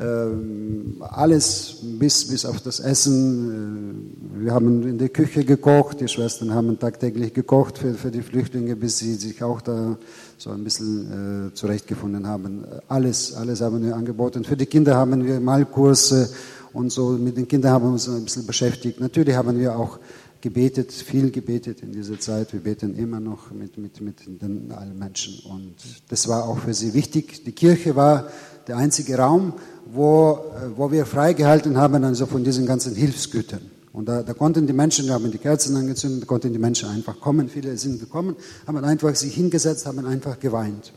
Ähm, 0.00 0.96
alles 1.00 1.80
bis, 1.82 2.26
bis 2.26 2.46
auf 2.46 2.62
das 2.62 2.80
Essen. 2.80 4.38
Äh, 4.40 4.44
wir 4.44 4.54
haben 4.54 4.88
in 4.88 4.96
der 4.96 5.10
Küche 5.10 5.44
gekocht, 5.44 6.00
die 6.00 6.08
Schwestern 6.08 6.54
haben 6.54 6.78
tagtäglich 6.78 7.34
gekocht 7.34 7.76
für, 7.76 7.92
für 7.92 8.10
die 8.10 8.22
Flüchtlinge, 8.22 8.74
bis 8.74 8.98
sie 8.98 9.14
sich 9.14 9.42
auch 9.42 9.60
da 9.60 9.98
so 10.38 10.50
ein 10.50 10.64
bisschen 10.64 11.50
äh, 11.50 11.54
zurechtgefunden 11.54 12.26
haben. 12.26 12.64
Alles, 12.88 13.34
alles 13.34 13.60
haben 13.60 13.84
wir 13.84 13.94
angeboten. 13.94 14.44
Für 14.44 14.56
die 14.56 14.64
Kinder 14.66 14.96
haben 14.96 15.26
wir 15.26 15.40
Malkurse 15.40 16.30
und 16.72 16.90
so 16.90 17.10
mit 17.10 17.36
den 17.36 17.46
Kindern 17.46 17.72
haben 17.72 17.84
wir 17.84 17.92
uns 17.92 18.08
ein 18.08 18.24
bisschen 18.24 18.46
beschäftigt. 18.46 18.98
Natürlich 18.98 19.36
haben 19.36 19.58
wir 19.58 19.78
auch 19.78 19.98
gebetet, 20.40 20.90
viel 20.90 21.30
gebetet 21.30 21.82
in 21.82 21.92
dieser 21.92 22.18
Zeit. 22.18 22.54
Wir 22.54 22.60
beten 22.60 22.94
immer 22.96 23.20
noch 23.20 23.50
mit, 23.50 23.76
mit, 23.76 24.00
mit 24.00 24.26
den 24.26 24.72
allen 24.72 24.98
Menschen. 24.98 25.38
Und 25.50 25.74
das 26.08 26.28
war 26.28 26.48
auch 26.48 26.58
für 26.60 26.72
sie 26.72 26.94
wichtig. 26.94 27.44
Die 27.44 27.52
Kirche 27.52 27.94
war 27.94 28.28
der 28.66 28.76
einzige 28.76 29.16
Raum, 29.18 29.54
wo, 29.86 30.38
wo 30.76 30.90
wir 30.90 31.06
freigehalten 31.06 31.76
haben 31.76 32.04
also 32.04 32.26
von 32.26 32.44
diesen 32.44 32.66
ganzen 32.66 32.94
Hilfsgütern. 32.94 33.62
Und 33.92 34.06
da, 34.08 34.22
da 34.22 34.32
konnten 34.32 34.66
die 34.66 34.72
Menschen, 34.72 35.06
wir 35.06 35.14
haben 35.14 35.30
die 35.30 35.38
Kerzen 35.38 35.76
angezündet, 35.76 36.22
da 36.22 36.26
konnten 36.26 36.52
die 36.52 36.58
Menschen 36.58 36.88
einfach 36.88 37.20
kommen. 37.20 37.48
Viele 37.48 37.76
sind 37.76 38.00
gekommen, 38.00 38.36
haben 38.66 38.78
einfach 38.78 39.14
sich 39.14 39.34
hingesetzt, 39.34 39.86
haben 39.86 40.04
einfach 40.06 40.38
geweint 40.40 40.92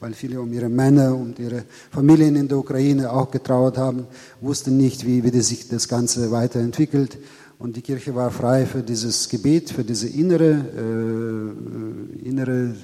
weil 0.00 0.12
viele 0.12 0.40
um 0.40 0.52
ihre 0.52 0.68
Männer 0.68 1.14
und 1.14 1.38
ihre 1.38 1.64
Familien 1.90 2.36
in 2.36 2.48
der 2.48 2.58
Ukraine 2.58 3.12
auch 3.12 3.30
getrauert 3.30 3.78
haben, 3.78 4.06
wussten 4.40 4.76
nicht, 4.76 5.06
wie, 5.06 5.24
wie 5.24 5.40
sich 5.40 5.68
das 5.68 5.88
Ganze 5.88 6.30
weiterentwickelt. 6.30 7.18
Und 7.58 7.76
die 7.76 7.82
Kirche 7.82 8.14
war 8.14 8.30
frei 8.30 8.66
für 8.66 8.82
dieses 8.82 9.28
Gebet, 9.28 9.70
für 9.70 9.82
diese 9.82 10.08
innere, 10.08 10.64
äh, 10.76 12.28
innere, 12.28 12.74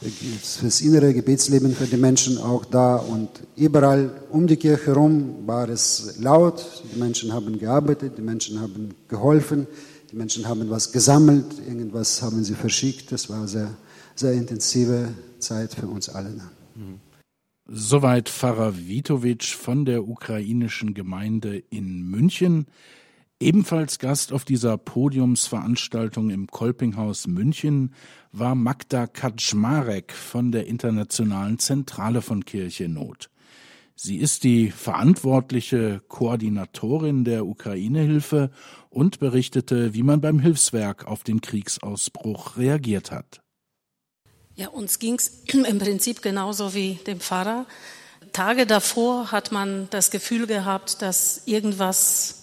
fürs 0.00 0.80
innere 0.80 1.12
Gebetsleben 1.12 1.74
für 1.74 1.86
die 1.86 1.96
Menschen 1.96 2.38
auch 2.38 2.64
da. 2.64 2.96
Und 2.96 3.28
überall 3.56 4.10
um 4.30 4.46
die 4.46 4.56
Kirche 4.56 4.86
herum 4.86 5.46
war 5.46 5.68
es 5.68 6.16
laut. 6.18 6.64
Die 6.92 6.98
Menschen 6.98 7.32
haben 7.32 7.58
gearbeitet, 7.58 8.16
die 8.16 8.22
Menschen 8.22 8.60
haben 8.60 8.94
geholfen, 9.08 9.66
die 10.10 10.16
Menschen 10.16 10.48
haben 10.48 10.70
was 10.70 10.92
gesammelt, 10.92 11.46
irgendwas 11.66 12.22
haben 12.22 12.42
sie 12.44 12.54
verschickt. 12.54 13.12
Das 13.12 13.28
war 13.28 13.46
sehr, 13.46 13.76
sehr 14.14 14.32
intensive 14.32 15.08
Zeit 15.38 15.74
für 15.74 15.86
uns 15.86 16.08
alle. 16.08 16.34
Soweit 17.72 18.28
Pfarrer 18.28 18.76
Witowitsch 18.76 19.54
von 19.54 19.84
der 19.84 20.08
ukrainischen 20.08 20.94
Gemeinde 20.94 21.62
in 21.70 22.02
München. 22.02 22.66
Ebenfalls 23.42 23.98
Gast 23.98 24.34
auf 24.34 24.44
dieser 24.44 24.76
Podiumsveranstaltung 24.76 26.28
im 26.28 26.46
Kolpinghaus 26.46 27.26
München 27.26 27.94
war 28.32 28.54
Magda 28.54 29.06
Kaczmarek 29.06 30.12
von 30.12 30.52
der 30.52 30.66
Internationalen 30.66 31.58
Zentrale 31.58 32.20
von 32.20 32.44
Kirche 32.44 32.90
Not. 32.90 33.30
Sie 33.96 34.18
ist 34.18 34.44
die 34.44 34.70
verantwortliche 34.70 36.02
Koordinatorin 36.08 37.24
der 37.24 37.46
Ukraine-Hilfe 37.46 38.50
und 38.90 39.20
berichtete, 39.20 39.94
wie 39.94 40.02
man 40.02 40.20
beim 40.20 40.38
Hilfswerk 40.38 41.06
auf 41.06 41.22
den 41.22 41.40
Kriegsausbruch 41.40 42.58
reagiert 42.58 43.10
hat. 43.10 43.40
Ja, 44.54 44.68
uns 44.68 44.98
ging 44.98 45.14
es 45.14 45.44
im 45.52 45.78
Prinzip 45.78 46.20
genauso 46.20 46.74
wie 46.74 46.98
dem 47.06 47.20
Pfarrer. 47.20 47.64
Tage 48.32 48.66
davor 48.66 49.32
hat 49.32 49.50
man 49.50 49.88
das 49.88 50.10
Gefühl 50.10 50.46
gehabt, 50.46 51.00
dass 51.00 51.46
irgendwas 51.46 52.39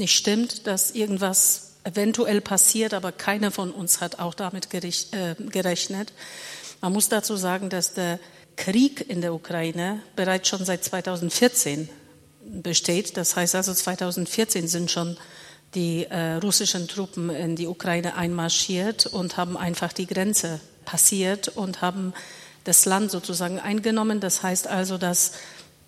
nicht 0.00 0.16
stimmt, 0.16 0.66
dass 0.66 0.90
irgendwas 0.90 1.70
eventuell 1.84 2.40
passiert, 2.40 2.94
aber 2.94 3.12
keiner 3.12 3.50
von 3.50 3.70
uns 3.70 4.00
hat 4.00 4.18
auch 4.18 4.34
damit 4.34 4.68
äh, 4.74 5.34
gerechnet. 5.38 6.12
Man 6.80 6.92
muss 6.92 7.08
dazu 7.08 7.36
sagen, 7.36 7.70
dass 7.70 7.94
der 7.94 8.18
Krieg 8.56 9.08
in 9.08 9.20
der 9.20 9.32
Ukraine 9.32 10.02
bereits 10.16 10.48
schon 10.48 10.64
seit 10.64 10.84
2014 10.84 11.88
besteht. 12.44 13.16
Das 13.16 13.36
heißt 13.36 13.54
also 13.54 13.72
2014 13.72 14.68
sind 14.68 14.90
schon 14.90 15.16
die 15.74 16.04
äh, 16.04 16.34
russischen 16.34 16.88
Truppen 16.88 17.30
in 17.30 17.56
die 17.56 17.66
Ukraine 17.66 18.16
einmarschiert 18.16 19.06
und 19.06 19.36
haben 19.36 19.56
einfach 19.56 19.92
die 19.92 20.06
Grenze 20.06 20.60
passiert 20.84 21.48
und 21.48 21.80
haben 21.80 22.12
das 22.64 22.84
Land 22.84 23.10
sozusagen 23.10 23.60
eingenommen. 23.60 24.20
Das 24.20 24.42
heißt 24.42 24.66
also, 24.66 24.98
dass 24.98 25.32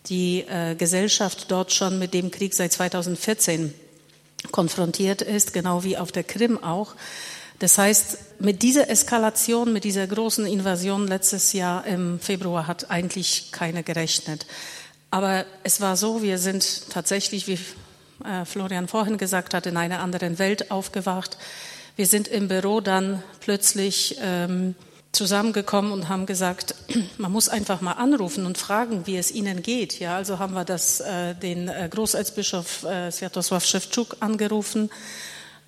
die 0.07 0.45
äh, 0.49 0.75
Gesellschaft 0.77 1.51
dort 1.51 1.73
schon 1.73 1.99
mit 1.99 2.15
dem 2.15 2.31
Krieg 2.31 2.55
seit 2.55 2.73
2014 2.73 3.75
konfrontiert 4.51 5.23
ist, 5.23 5.53
genau 5.53 5.85
wie 5.85 5.97
auf 5.97 6.13
der 6.13 6.25
Krim 6.25 6.63
auch. 6.63 6.95
Das 7.59 7.79
heißt, 7.79 8.41
mit 8.41 8.63
dieser 8.63 8.91
Eskalation, 8.91 9.73
mit 9.73 9.85
dieser 9.85 10.07
großen 10.07 10.47
Invasion 10.47 11.07
letztes 11.07 11.53
Jahr 11.53 11.87
im 11.87 12.19
Februar 12.19 12.67
hat 12.67 12.91
eigentlich 12.91 13.53
keiner 13.53 13.85
gerechnet. 13.85 14.47
Aber 15.13 15.45
es 15.63 15.81
war 15.81 15.97
so, 15.97 16.23
wir 16.23 16.39
sind 16.39 16.91
tatsächlich, 16.91 17.47
wie 17.47 17.59
äh, 18.25 18.45
Florian 18.45 18.89
vorhin 18.89 19.17
gesagt 19.17 19.55
hat, 19.55 19.67
in 19.67 19.77
einer 19.77 20.01
anderen 20.01 20.39
Welt 20.41 20.71
aufgewacht. 20.71 21.37
Wir 21.95 22.07
sind 22.07 22.27
im 22.27 22.49
Büro 22.49 22.81
dann 22.81 23.23
plötzlich 23.41 24.17
ähm, 24.21 24.75
zusammengekommen 25.13 25.93
und 25.93 26.09
haben 26.09 26.27
gesagt, 26.27 26.75
man 27.19 27.31
muss 27.31 27.49
einfach 27.49 27.81
mal 27.81 27.93
anrufen 27.93 28.47
und 28.47 28.59
fragen, 28.59 29.07
wie 29.07 29.17
es 29.17 29.31
ihnen 29.31 29.63
geht. 29.63 30.01
Ja, 30.01 30.17
also 30.17 30.39
haben 30.39 30.55
wir 30.55 30.65
das, 30.65 31.01
äh, 31.01 31.35
den 31.35 31.69
äh, 31.69 31.89
Großerzbischof 31.91 32.85
äh, 32.85 33.11
Sviatoslav 33.11 33.65
Schewtschuk 33.65 34.17
angerufen 34.21 34.91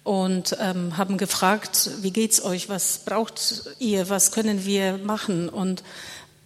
und 0.02 0.56
ähm, 0.60 0.96
haben 0.96 1.18
gefragt, 1.18 1.90
wie 2.00 2.10
geht's 2.10 2.44
euch, 2.44 2.68
was 2.68 2.98
braucht 2.98 3.70
ihr, 3.78 4.08
was 4.08 4.32
können 4.32 4.64
wir 4.64 4.98
machen? 4.98 5.48
Und 5.48 5.82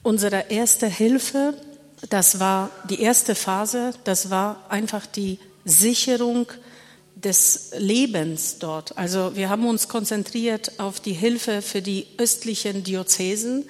unsere 0.03 0.51
erste 0.51 0.87
Hilfe, 0.87 1.55
das 2.11 2.39
war 2.39 2.71
die 2.89 3.01
erste 3.01 3.35
Phase, 3.35 3.93
das 4.05 4.31
war 4.31 4.65
einfach 4.69 5.07
die 5.07 5.39
Sicherung 5.65 6.47
des 7.25 7.73
Lebens 7.77 8.59
dort. 8.59 8.97
Also 8.97 9.35
wir 9.35 9.49
haben 9.49 9.67
uns 9.67 9.89
konzentriert 9.89 10.79
auf 10.79 11.01
die 11.01 11.13
Hilfe 11.13 11.63
für 11.63 11.83
die 11.83 12.07
östlichen 12.17 12.85
Diözesen, 12.85 13.65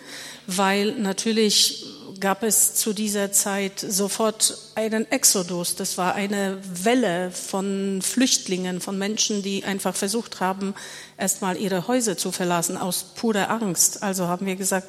weil 0.47 0.93
natürlich 0.93 1.87
gab 2.21 2.43
es 2.43 2.75
zu 2.75 2.93
dieser 2.93 3.33
Zeit 3.33 3.79
sofort 3.81 4.59
einen 4.75 5.11
Exodus. 5.11 5.77
Das 5.77 5.99
war 5.99 6.15
eine 6.15 6.59
Welle 6.63 7.31
von 7.31 8.01
Flüchtlingen, 8.03 8.81
von 8.81 8.99
Menschen, 8.99 9.43
die 9.43 9.65
einfach 9.65 9.95
versucht 9.95 10.41
haben, 10.41 10.75
erstmal 11.17 11.57
ihre 11.57 11.87
Häuser 11.87 12.17
zu 12.17 12.33
verlassen 12.33 12.77
aus 12.77 13.05
purer 13.15 13.51
Angst. 13.51 14.03
Also 14.03 14.27
haben 14.27 14.47
wir 14.47 14.57
gesagt, 14.57 14.89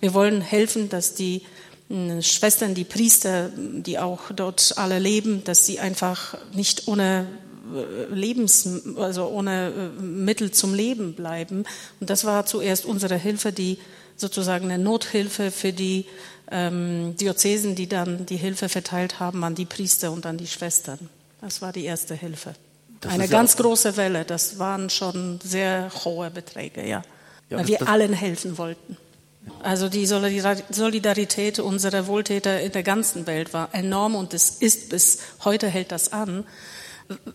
wir 0.00 0.14
wollen 0.14 0.40
helfen, 0.40 0.88
dass 0.88 1.14
die 1.14 1.42
hm, 1.88 2.22
Schwestern, 2.22 2.74
die 2.74 2.84
Priester, 2.84 3.50
die 3.56 3.98
auch 3.98 4.30
dort 4.34 4.74
alle 4.76 4.98
leben, 4.98 5.42
dass 5.44 5.66
sie 5.66 5.80
einfach 5.80 6.38
nicht 6.52 6.86
ohne 6.86 7.26
Lebens, 8.10 8.68
also 8.96 9.28
ohne 9.28 9.72
äh, 9.98 10.02
Mittel 10.02 10.50
zum 10.50 10.74
Leben 10.74 11.14
bleiben. 11.14 11.64
Und 12.00 12.10
das 12.10 12.24
war 12.24 12.46
zuerst 12.46 12.84
unsere 12.84 13.16
Hilfe, 13.16 13.52
die 13.52 13.78
sozusagen 14.16 14.70
eine 14.70 14.82
Nothilfe 14.82 15.50
für 15.50 15.72
die 15.72 16.06
ähm, 16.50 17.16
Diözesen, 17.16 17.74
die 17.74 17.88
dann 17.88 18.26
die 18.26 18.36
Hilfe 18.36 18.68
verteilt 18.68 19.20
haben 19.20 19.44
an 19.44 19.54
die 19.54 19.66
Priester 19.66 20.12
und 20.12 20.26
an 20.26 20.38
die 20.38 20.46
Schwestern. 20.46 20.98
Das 21.40 21.62
war 21.62 21.72
die 21.72 21.84
erste 21.84 22.14
Hilfe. 22.14 22.54
Das 23.00 23.12
eine 23.12 23.28
ganz 23.28 23.54
ja 23.54 23.60
große 23.60 23.96
Welle. 23.96 24.24
Das 24.24 24.58
waren 24.58 24.90
schon 24.90 25.38
sehr 25.42 25.90
hohe 26.04 26.30
Beträge, 26.30 26.86
ja. 26.86 27.02
ja 27.48 27.58
weil 27.58 27.68
wir 27.68 27.88
allen 27.88 28.12
helfen 28.12 28.58
wollten. 28.58 28.96
Also 29.62 29.88
die 29.88 30.06
Solidarität 30.06 31.58
unserer 31.58 32.06
Wohltäter 32.06 32.60
in 32.60 32.72
der 32.72 32.82
ganzen 32.82 33.26
Welt 33.26 33.54
war 33.54 33.70
enorm 33.72 34.14
und 34.14 34.34
es 34.34 34.50
ist 34.50 34.90
bis 34.90 35.20
heute 35.44 35.68
hält 35.68 35.92
das 35.92 36.12
an. 36.12 36.44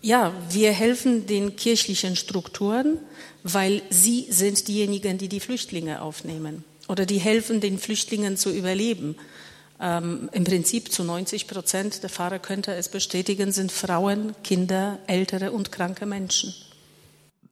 Ja, 0.02 0.32
wir 0.50 0.72
helfen 0.72 1.26
den 1.26 1.56
kirchlichen 1.56 2.16
Strukturen, 2.16 2.98
weil 3.42 3.82
sie 3.90 4.26
sind 4.30 4.68
diejenigen, 4.68 5.18
die 5.18 5.28
die 5.28 5.40
Flüchtlinge 5.40 6.02
aufnehmen 6.02 6.64
oder 6.88 7.06
die 7.06 7.18
helfen 7.18 7.60
den 7.60 7.78
Flüchtlingen 7.78 8.36
zu 8.36 8.50
überleben. 8.50 9.16
Ähm, 9.80 10.28
Im 10.32 10.44
Prinzip 10.44 10.92
zu 10.92 11.02
90 11.02 11.48
Prozent, 11.48 12.02
der 12.02 12.10
Fahrer 12.10 12.38
könnte 12.38 12.74
es 12.74 12.88
bestätigen, 12.88 13.52
sind 13.52 13.72
Frauen, 13.72 14.34
Kinder, 14.44 14.98
ältere 15.06 15.50
und 15.50 15.72
kranke 15.72 16.06
Menschen. 16.06 16.54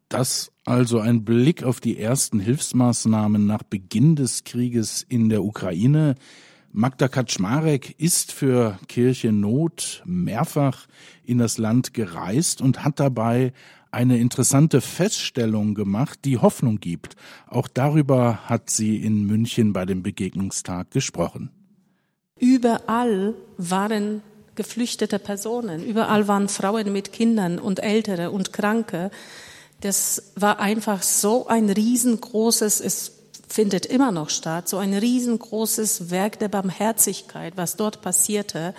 Das 0.08 0.52
also 0.64 1.00
ein 1.00 1.24
Blick 1.24 1.64
auf 1.64 1.80
die 1.80 1.98
ersten 1.98 2.38
Hilfsmaßnahmen 2.38 3.46
nach 3.46 3.62
Beginn 3.64 4.14
des 4.14 4.44
Krieges 4.44 5.04
in 5.08 5.28
der 5.28 5.42
Ukraine. 5.42 6.14
Magda 6.74 7.08
Kaczmarek 7.08 8.00
ist 8.00 8.32
für 8.32 8.78
Kirche 8.88 9.30
Not 9.30 10.02
mehrfach 10.06 10.86
in 11.22 11.36
das 11.36 11.58
Land 11.58 11.92
gereist 11.92 12.62
und 12.62 12.82
hat 12.82 12.98
dabei 12.98 13.52
eine 13.90 14.16
interessante 14.16 14.80
Feststellung 14.80 15.74
gemacht, 15.74 16.20
die 16.24 16.38
Hoffnung 16.38 16.80
gibt. 16.80 17.14
Auch 17.46 17.68
darüber 17.68 18.48
hat 18.48 18.70
sie 18.70 18.96
in 18.96 19.26
München 19.26 19.74
bei 19.74 19.84
dem 19.84 20.02
Begegnungstag 20.02 20.90
gesprochen. 20.90 21.50
Überall 22.40 23.34
waren 23.58 24.22
geflüchtete 24.54 25.18
Personen, 25.18 25.84
überall 25.84 26.26
waren 26.26 26.48
Frauen 26.48 26.90
mit 26.90 27.12
Kindern 27.12 27.58
und 27.58 27.80
Ältere 27.80 28.30
und 28.30 28.54
Kranke. 28.54 29.10
Das 29.82 30.32
war 30.36 30.58
einfach 30.58 31.02
so 31.02 31.48
ein 31.48 31.68
riesengroßes, 31.68 32.80
es 32.80 33.21
findet 33.52 33.86
immer 33.86 34.10
noch 34.12 34.30
statt, 34.30 34.68
so 34.68 34.78
ein 34.78 34.94
riesengroßes 34.94 36.10
Werk 36.10 36.38
der 36.38 36.48
Barmherzigkeit, 36.48 37.56
was 37.56 37.76
dort 37.76 38.00
passierte. 38.00 38.74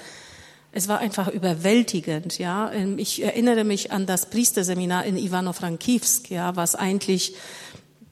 Es 0.71 0.87
war 0.87 0.97
einfach 0.97 1.27
überwältigend, 1.27 2.39
ja. 2.39 2.71
Ich 2.97 3.21
erinnere 3.21 3.63
mich 3.63 3.91
an 3.91 4.07
das 4.07 4.29
Priesterseminar 4.31 5.05
in 5.05 5.17
Ivano-Frankivsk, 5.17 6.31
ja, 6.31 6.55
was 6.55 6.75
eigentlich, 6.75 7.35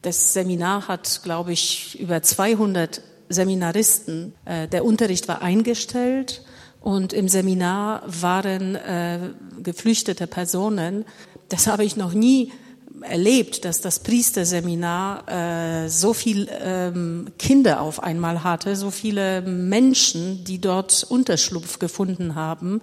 das 0.02 0.32
Seminar 0.32 0.88
hat, 0.88 1.20
glaube 1.22 1.52
ich, 1.52 1.98
über 2.00 2.22
200 2.22 3.02
Seminaristen. 3.28 4.34
Äh, 4.44 4.68
der 4.68 4.84
Unterricht 4.84 5.28
war 5.28 5.42
eingestellt 5.42 6.42
und 6.80 7.12
im 7.12 7.28
Seminar 7.28 8.02
waren 8.06 8.74
äh, 8.74 9.30
geflüchtete 9.62 10.26
Personen. 10.26 11.04
Das 11.48 11.66
habe 11.66 11.84
ich 11.84 11.96
noch 11.96 12.12
nie 12.12 12.52
erlebt, 13.02 13.64
dass 13.64 13.80
das 13.80 14.00
Priesterseminar 14.00 15.28
äh, 15.28 15.88
so 15.88 16.14
viel 16.14 16.48
ähm, 16.50 17.28
Kinder 17.38 17.80
auf 17.80 18.02
einmal 18.02 18.44
hatte, 18.44 18.76
so 18.76 18.90
viele 18.90 19.42
Menschen, 19.42 20.44
die 20.44 20.60
dort 20.60 21.04
Unterschlupf 21.08 21.78
gefunden 21.78 22.34
haben. 22.34 22.80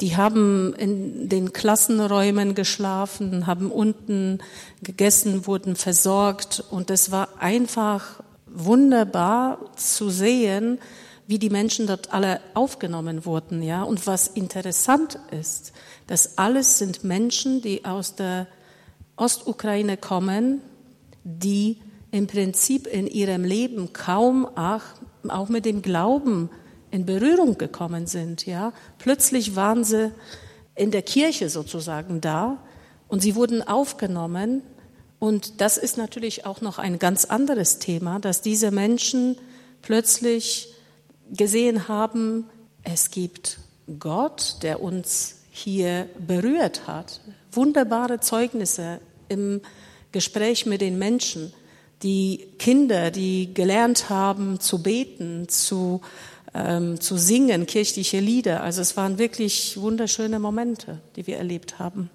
Die 0.00 0.16
haben 0.16 0.74
in 0.74 1.28
den 1.28 1.52
Klassenräumen 1.52 2.54
geschlafen, 2.54 3.46
haben 3.46 3.70
unten 3.70 4.38
gegessen, 4.82 5.46
wurden 5.46 5.76
versorgt 5.76 6.64
und 6.70 6.90
es 6.90 7.12
war 7.12 7.28
einfach 7.40 8.20
wunderbar 8.46 9.58
zu 9.76 10.10
sehen, 10.10 10.78
wie 11.26 11.38
die 11.38 11.50
Menschen 11.50 11.86
dort 11.86 12.12
alle 12.12 12.40
aufgenommen 12.54 13.24
wurden, 13.24 13.62
ja. 13.62 13.82
Und 13.84 14.06
was 14.06 14.28
interessant 14.28 15.18
ist, 15.30 15.72
das 16.06 16.36
alles 16.36 16.78
sind 16.78 17.04
Menschen, 17.04 17.62
die 17.62 17.84
aus 17.84 18.16
der 18.16 18.48
Ostukraine 19.16 19.96
kommen, 19.96 20.60
die 21.24 21.78
im 22.10 22.26
Prinzip 22.26 22.86
in 22.86 23.06
ihrem 23.06 23.44
Leben 23.44 23.92
kaum 23.92 24.46
auch, 24.46 24.82
auch 25.28 25.48
mit 25.48 25.64
dem 25.64 25.82
Glauben 25.82 26.50
in 26.90 27.06
Berührung 27.06 27.56
gekommen 27.56 28.06
sind, 28.06 28.44
ja. 28.46 28.72
Plötzlich 28.98 29.56
waren 29.56 29.84
sie 29.84 30.12
in 30.74 30.90
der 30.90 31.02
Kirche 31.02 31.48
sozusagen 31.48 32.20
da 32.20 32.58
und 33.08 33.20
sie 33.20 33.34
wurden 33.34 33.66
aufgenommen 33.66 34.62
und 35.22 35.60
das 35.60 35.78
ist 35.78 35.98
natürlich 35.98 36.46
auch 36.46 36.60
noch 36.60 36.80
ein 36.80 36.98
ganz 36.98 37.24
anderes 37.26 37.78
Thema, 37.78 38.18
dass 38.18 38.40
diese 38.40 38.72
Menschen 38.72 39.36
plötzlich 39.80 40.74
gesehen 41.30 41.86
haben, 41.86 42.46
es 42.82 43.12
gibt 43.12 43.58
Gott, 44.00 44.56
der 44.62 44.82
uns 44.82 45.42
hier 45.50 46.08
berührt 46.18 46.88
hat. 46.88 47.20
Wunderbare 47.52 48.20
Zeugnisse 48.20 49.00
im 49.28 49.60
Gespräch 50.10 50.66
mit 50.66 50.80
den 50.80 50.98
Menschen. 50.98 51.52
Die 52.02 52.48
Kinder, 52.58 53.10
die 53.10 53.54
gelernt 53.54 54.10
haben 54.10 54.58
zu 54.60 54.82
beten, 54.82 55.48
zu, 55.48 56.00
ähm, 56.54 57.00
zu 57.00 57.16
singen, 57.16 57.66
kirchliche 57.66 58.20
Lieder. 58.20 58.62
Also 58.62 58.80
es 58.80 58.96
waren 58.96 59.18
wirklich 59.18 59.80
wunderschöne 59.80 60.38
Momente, 60.38 61.00
die 61.16 61.26
wir 61.26 61.36
erlebt 61.36 61.78
haben. 61.78 62.10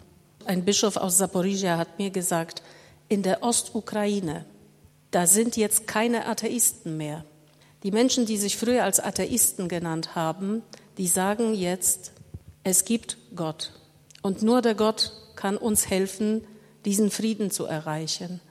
Ein 0.45 0.65
Bischof 0.65 0.97
aus 0.97 1.17
Saporizia 1.17 1.77
hat 1.77 1.99
mir 1.99 2.09
gesagt, 2.09 2.61
in 3.09 3.23
der 3.23 3.43
Ostukraine, 3.43 4.45
da 5.11 5.27
sind 5.27 5.55
jetzt 5.57 5.87
keine 5.87 6.25
Atheisten 6.25 6.97
mehr. 6.97 7.23
Die 7.83 7.91
Menschen, 7.91 8.25
die 8.25 8.37
sich 8.37 8.57
früher 8.57 8.83
als 8.83 8.99
Atheisten 8.99 9.69
genannt 9.69 10.15
haben, 10.15 10.63
die 10.97 11.07
sagen 11.07 11.53
jetzt, 11.53 12.11
es 12.63 12.85
gibt 12.85 13.17
Gott. 13.35 13.71
Und 14.21 14.41
nur 14.41 14.61
der 14.61 14.75
Gott 14.75 15.13
kann 15.37 15.55
uns 15.55 15.89
helfen, 15.89 16.41
diesen 16.83 17.09
Frieden 17.09 17.49
zu 17.49 17.65
erreichen. 17.65 18.41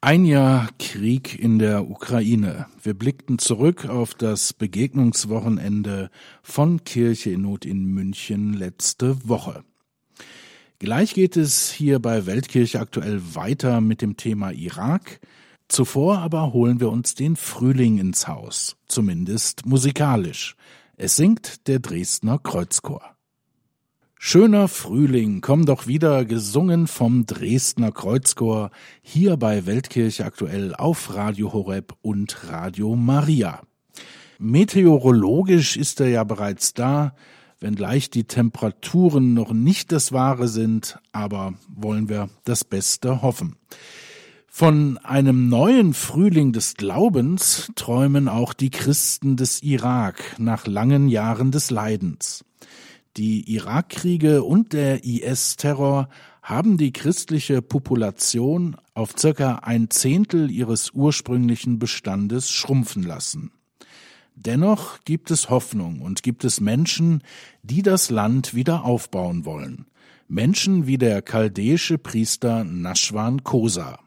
Ein 0.00 0.26
Jahr 0.26 0.68
Krieg 0.78 1.36
in 1.36 1.58
der 1.58 1.90
Ukraine. 1.90 2.66
Wir 2.80 2.94
blickten 2.94 3.38
zurück 3.38 3.86
auf 3.86 4.14
das 4.14 4.52
Begegnungswochenende 4.52 6.10
von 6.42 6.84
Kirche 6.84 7.30
in 7.30 7.42
Not 7.42 7.64
in 7.64 7.84
München 7.86 8.52
letzte 8.52 9.16
Woche. 9.28 9.64
Gleich 10.78 11.14
geht 11.14 11.36
es 11.36 11.72
hier 11.72 11.98
bei 11.98 12.26
Weltkirche 12.26 12.78
aktuell 12.78 13.20
weiter 13.34 13.80
mit 13.80 14.00
dem 14.00 14.16
Thema 14.16 14.52
Irak. 14.52 15.18
Zuvor 15.66 16.18
aber 16.18 16.52
holen 16.52 16.78
wir 16.78 16.90
uns 16.90 17.16
den 17.16 17.34
Frühling 17.34 17.98
ins 17.98 18.28
Haus, 18.28 18.76
zumindest 18.86 19.66
musikalisch. 19.66 20.54
Es 20.96 21.16
singt 21.16 21.66
der 21.66 21.80
Dresdner 21.80 22.38
Kreuzchor. 22.38 23.17
Schöner 24.20 24.66
Frühling, 24.66 25.40
komm 25.40 25.64
doch 25.64 25.86
wieder, 25.86 26.24
gesungen 26.24 26.88
vom 26.88 27.24
Dresdner 27.24 27.92
Kreuzchor, 27.92 28.72
hier 29.00 29.36
bei 29.36 29.64
Weltkirche 29.64 30.24
aktuell 30.24 30.74
auf 30.74 31.14
Radio 31.14 31.52
Horeb 31.52 31.94
und 32.02 32.50
Radio 32.50 32.96
Maria. 32.96 33.62
Meteorologisch 34.40 35.76
ist 35.76 36.00
er 36.00 36.08
ja 36.08 36.24
bereits 36.24 36.74
da, 36.74 37.14
wenngleich 37.60 38.10
die 38.10 38.24
Temperaturen 38.24 39.34
noch 39.34 39.52
nicht 39.52 39.92
das 39.92 40.10
Wahre 40.10 40.48
sind, 40.48 40.98
aber 41.12 41.54
wollen 41.68 42.08
wir 42.08 42.28
das 42.44 42.64
Beste 42.64 43.22
hoffen. 43.22 43.54
Von 44.48 44.98
einem 44.98 45.48
neuen 45.48 45.94
Frühling 45.94 46.52
des 46.52 46.74
Glaubens 46.74 47.70
träumen 47.76 48.28
auch 48.28 48.52
die 48.52 48.70
Christen 48.70 49.36
des 49.36 49.62
Irak 49.62 50.34
nach 50.38 50.66
langen 50.66 51.08
Jahren 51.08 51.52
des 51.52 51.70
Leidens. 51.70 52.44
Die 53.18 53.52
Irakkriege 53.52 54.44
und 54.44 54.72
der 54.72 55.02
IS-Terror 55.02 56.08
haben 56.40 56.78
die 56.78 56.92
christliche 56.92 57.62
Population 57.62 58.76
auf 58.94 59.14
circa 59.18 59.56
ein 59.56 59.90
Zehntel 59.90 60.52
ihres 60.52 60.92
ursprünglichen 60.92 61.80
Bestandes 61.80 62.48
schrumpfen 62.48 63.02
lassen. 63.02 63.50
Dennoch 64.36 65.00
gibt 65.04 65.32
es 65.32 65.50
Hoffnung 65.50 66.00
und 66.00 66.22
gibt 66.22 66.44
es 66.44 66.60
Menschen, 66.60 67.24
die 67.64 67.82
das 67.82 68.10
Land 68.10 68.54
wieder 68.54 68.84
aufbauen 68.84 69.44
wollen. 69.44 69.86
Menschen 70.28 70.86
wie 70.86 70.96
der 70.96 71.20
chaldäische 71.20 71.98
Priester 71.98 72.62
Naschwan 72.62 73.42
Kosa. 73.42 73.98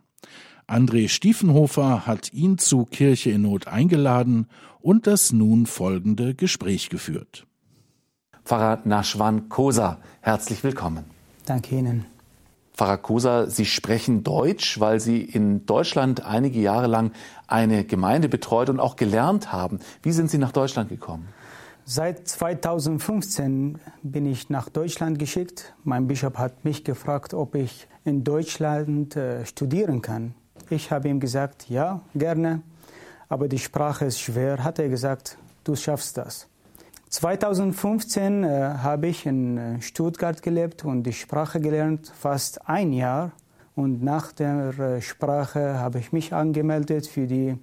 André 0.69 1.09
Stiefenhofer 1.09 2.07
hat 2.07 2.31
ihn 2.31 2.57
zu 2.57 2.85
Kirche 2.85 3.31
in 3.31 3.41
Not 3.41 3.67
eingeladen 3.67 4.47
und 4.79 5.05
das 5.05 5.33
nun 5.33 5.65
folgende 5.65 6.33
Gespräch 6.33 6.87
geführt. 6.87 7.45
Pfarrer 8.45 8.79
Naschwan 8.85 9.49
Kosa, 9.49 9.97
herzlich 10.21 10.63
willkommen. 10.63 11.05
Danke 11.45 11.75
Ihnen. 11.75 12.05
Pfarrer 12.73 12.97
Kosa, 12.97 13.47
Sie 13.47 13.65
sprechen 13.65 14.23
Deutsch, 14.23 14.79
weil 14.79 14.99
Sie 14.99 15.21
in 15.21 15.65
Deutschland 15.65 16.25
einige 16.25 16.59
Jahre 16.59 16.87
lang 16.87 17.11
eine 17.47 17.85
Gemeinde 17.85 18.29
betreut 18.29 18.69
und 18.69 18.79
auch 18.79 18.95
gelernt 18.95 19.51
haben. 19.51 19.79
Wie 20.01 20.11
sind 20.11 20.31
Sie 20.31 20.37
nach 20.37 20.51
Deutschland 20.51 20.89
gekommen? 20.89 21.27
Seit 21.85 22.27
2015 22.27 23.79
bin 24.01 24.25
ich 24.25 24.49
nach 24.49 24.69
Deutschland 24.69 25.19
geschickt. 25.19 25.73
Mein 25.83 26.07
Bischof 26.07 26.37
hat 26.37 26.63
mich 26.63 26.83
gefragt, 26.83 27.33
ob 27.33 27.55
ich 27.55 27.87
in 28.05 28.23
Deutschland 28.23 29.15
äh, 29.15 29.45
studieren 29.45 30.01
kann. 30.01 30.33
Ich 30.69 30.91
habe 30.91 31.09
ihm 31.09 31.19
gesagt, 31.19 31.69
ja, 31.69 32.01
gerne, 32.15 32.61
aber 33.29 33.47
die 33.47 33.59
Sprache 33.59 34.05
ist 34.05 34.19
schwer. 34.19 34.63
Hat 34.63 34.79
er 34.79 34.89
gesagt, 34.89 35.37
du 35.63 35.75
schaffst 35.75 36.17
das. 36.17 36.47
2015 37.11 38.45
äh, 38.45 38.47
habe 38.77 39.07
ich 39.07 39.25
in 39.25 39.57
äh, 39.57 39.81
Stuttgart 39.81 40.41
gelebt 40.41 40.85
und 40.85 41.03
die 41.03 41.11
Sprache 41.11 41.59
gelernt, 41.59 42.09
fast 42.17 42.69
ein 42.69 42.93
Jahr. 42.93 43.33
Und 43.75 44.01
nach 44.01 44.31
der 44.31 44.79
äh, 44.79 45.01
Sprache 45.01 45.77
habe 45.77 45.99
ich 45.99 46.13
mich 46.13 46.33
angemeldet 46.33 47.07
für 47.07 47.27
die 47.27 47.57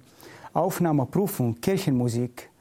Aufnahmeprüfung 0.53 1.59
Kirchenmusik. 1.61 2.51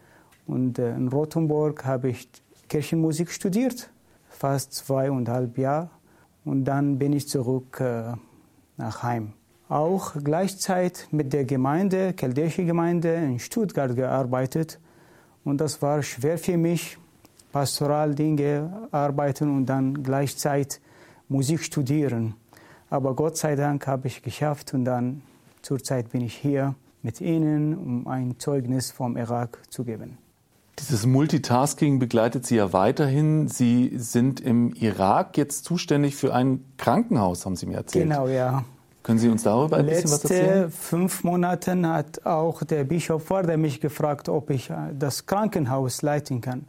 Und 0.46 0.79
äh, 0.79 0.94
in 0.94 1.09
Rothenburg 1.09 1.85
habe 1.85 2.09
ich 2.09 2.27
Kirchenmusik 2.70 3.33
studiert, 3.33 3.90
fast 4.31 4.72
zweieinhalb 4.72 5.59
Jahre. 5.59 5.90
Und 6.46 6.64
dann 6.64 6.98
bin 6.98 7.12
ich 7.12 7.29
zurück 7.29 7.83
nach 8.79 9.03
Heim. 9.03 9.35
Auch 9.68 10.14
gleichzeitig 10.24 11.12
mit 11.12 11.35
der 11.35 11.44
Gemeinde, 11.44 12.14
Chaldäische 12.14 12.64
Gemeinde 12.64 13.14
in 13.14 13.38
Stuttgart 13.38 13.94
gearbeitet. 13.94 14.79
Und 15.49 15.61
das 15.61 15.81
war 15.81 16.03
schwer 16.03 16.39
für 16.39 16.57
mich, 16.57 16.99
Pastoraldinge 17.53 18.89
arbeiten 18.91 19.57
und 19.57 19.67
dann 19.67 20.03
gleichzeitig 20.03 20.81
Musik 21.29 21.63
studieren. 21.63 22.35
Aber 22.91 23.15
Gott 23.15 23.37
sei 23.37 23.57
Dank 23.57 23.87
habe 23.87 24.09
ich 24.09 24.23
geschafft 24.23 24.75
und 24.75 24.85
dann 24.85 25.23
zurzeit 25.63 26.11
bin 26.11 26.23
ich 26.23 26.35
hier 26.35 26.75
mit 27.03 27.21
Ihnen, 27.21 27.77
um 27.77 28.07
ein 28.07 28.39
Zeugnis 28.39 28.91
vom 28.91 29.17
Irak 29.17 29.59
zu 29.71 29.85
geben. 29.85 30.19
Dieses 30.79 31.07
Multitasking 31.07 31.99
begleitet 31.99 32.47
Sie 32.47 32.57
ja 32.57 32.73
weiterhin. 32.73 33.49
Sie 33.49 33.93
sind 33.97 34.41
im 34.41 34.73
Irak 34.75 35.37
jetzt 35.37 35.65
zuständig 35.65 36.15
für 36.15 36.35
ein 36.35 36.65
Krankenhaus, 36.77 37.45
haben 37.47 37.57
Sie 37.57 37.67
mir 37.67 37.77
erzählt. 37.79 38.05
Genau, 38.05 38.29
ja. 38.29 38.65
Können 39.03 39.19
Sie 39.19 39.29
uns 39.29 39.43
darüber 39.43 39.77
ein 39.77 39.87
Letzte 39.87 40.03
bisschen 40.03 40.11
was 40.13 40.25
erzählen? 40.25 40.63
Letzte 40.65 40.71
fünf 40.71 41.25
Monate 41.25 41.89
hat 41.89 42.27
auch 42.27 42.63
der 42.63 42.85
Bischof 42.85 43.25
vor 43.25 43.45
mich 43.57 43.81
gefragt, 43.81 44.29
ob 44.29 44.51
ich 44.51 44.71
das 44.99 45.27
Krankenhaus 45.27 46.03
leiten 46.03 46.41
kann. 46.41 46.65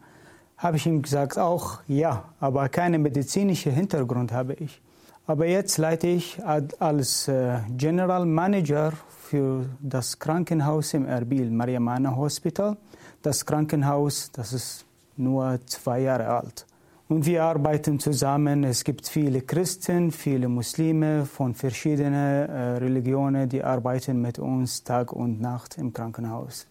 Habe 0.58 0.78
ich 0.78 0.86
ihm 0.86 1.02
gesagt, 1.02 1.38
auch 1.38 1.80
ja, 1.88 2.26
aber 2.39 2.70
keinen 2.70 3.02
medizinischen 3.02 3.72
Hintergrund 3.72 4.32
habe 4.32 4.54
ich. 4.54 4.82
Aber 5.26 5.46
jetzt 5.46 5.78
leite 5.78 6.08
ich 6.08 6.39
als 6.44 7.28
äh, 7.28 7.60
General 7.78 8.26
Manager 8.26 8.94
für 9.30 9.65
das 9.80 10.18
Krankenhaus 10.18 10.94
im 10.96 11.06
Erbil, 11.06 11.52
Mariamana 11.52 12.15
Hospital. 12.15 12.78
Das 13.22 13.46
Krankenhaus, 13.46 14.32
das 14.32 14.54
ist 14.54 14.86
nur 15.18 15.60
zwei 15.68 16.00
Jahre 16.02 16.28
alt. 16.30 16.65
Und 17.10 17.26
wir 17.26 17.43
arbeiten 17.43 18.00
zusammen. 18.00 18.63
Es 18.63 18.84
gibt 18.84 19.08
viele 19.08 19.41
Christen, 19.41 20.12
viele 20.12 20.48
Muslime 20.48 21.26
von 21.26 21.56
verschiedenen 21.56 22.48
äh, 22.48 22.78
Religionen, 22.78 23.50
die 23.50 23.63
arbeiten 23.63 24.22
mit 24.22 24.38
uns 24.38 24.84
Tag 24.84 25.12
und 25.12 25.41
Nacht 25.41 25.80
im 25.80 25.91
Krankenhaus. 25.91 26.67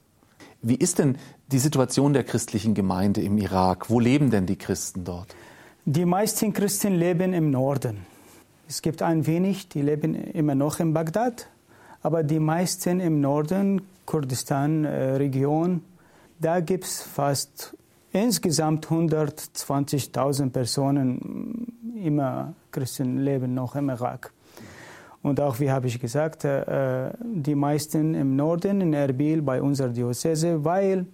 Wie 0.63 0.77
ist 0.77 1.01
denn 1.01 1.19
die 1.51 1.59
Situation 1.59 2.13
der 2.13 2.23
christlichen 2.23 2.75
Gemeinde 2.75 3.21
im 3.21 3.37
Irak? 3.37 3.91
Wo 3.91 3.99
leben 3.99 4.31
denn 4.31 4.47
die 4.47 4.55
Christen 4.55 5.03
dort? 5.03 5.35
Die 5.85 6.05
meisten 6.05 6.53
Christen 6.53 6.95
leben 6.95 7.33
im 7.33 7.51
Norden. 7.51 8.07
Es 8.69 8.81
gibt 8.81 9.03
ein 9.03 9.27
wenig, 9.27 9.69
die 9.69 9.83
leben 9.83 10.15
immer 10.15 10.55
noch 10.55 10.79
in 10.79 10.95
Bagdad, 10.95 11.49
aber 12.01 12.23
die 12.23 12.39
meisten 12.39 13.01
im 13.01 13.21
Norden, 13.21 13.83
Kurdistan-Region, 14.07 15.79
äh, 15.79 15.81
da 16.39 16.61
gibt 16.61 16.85
es 16.85 17.03
fast 17.03 17.77
insgesamt 18.23 18.87
120.000 18.87 20.51
Personen, 20.51 21.67
immer 22.03 22.55
Christen 22.71 23.19
leben 23.19 23.55
noch 23.55 23.75
im 23.75 23.89
Irak. 23.89 24.33
Und 25.23 25.41
auch, 25.41 25.59
wie 25.61 25.71
habe 25.71 25.89
ich 25.89 25.99
gesagt, 25.99 26.45
äh, 26.45 27.11
die 27.21 27.55
meisten 27.55 28.15
im 28.15 28.37
Norden, 28.37 28.81
in 28.81 28.95
Erbil, 28.95 29.43
bei 29.43 29.61
unserer 29.61 29.89
Diözese, 29.89 30.65
weil 30.65 31.07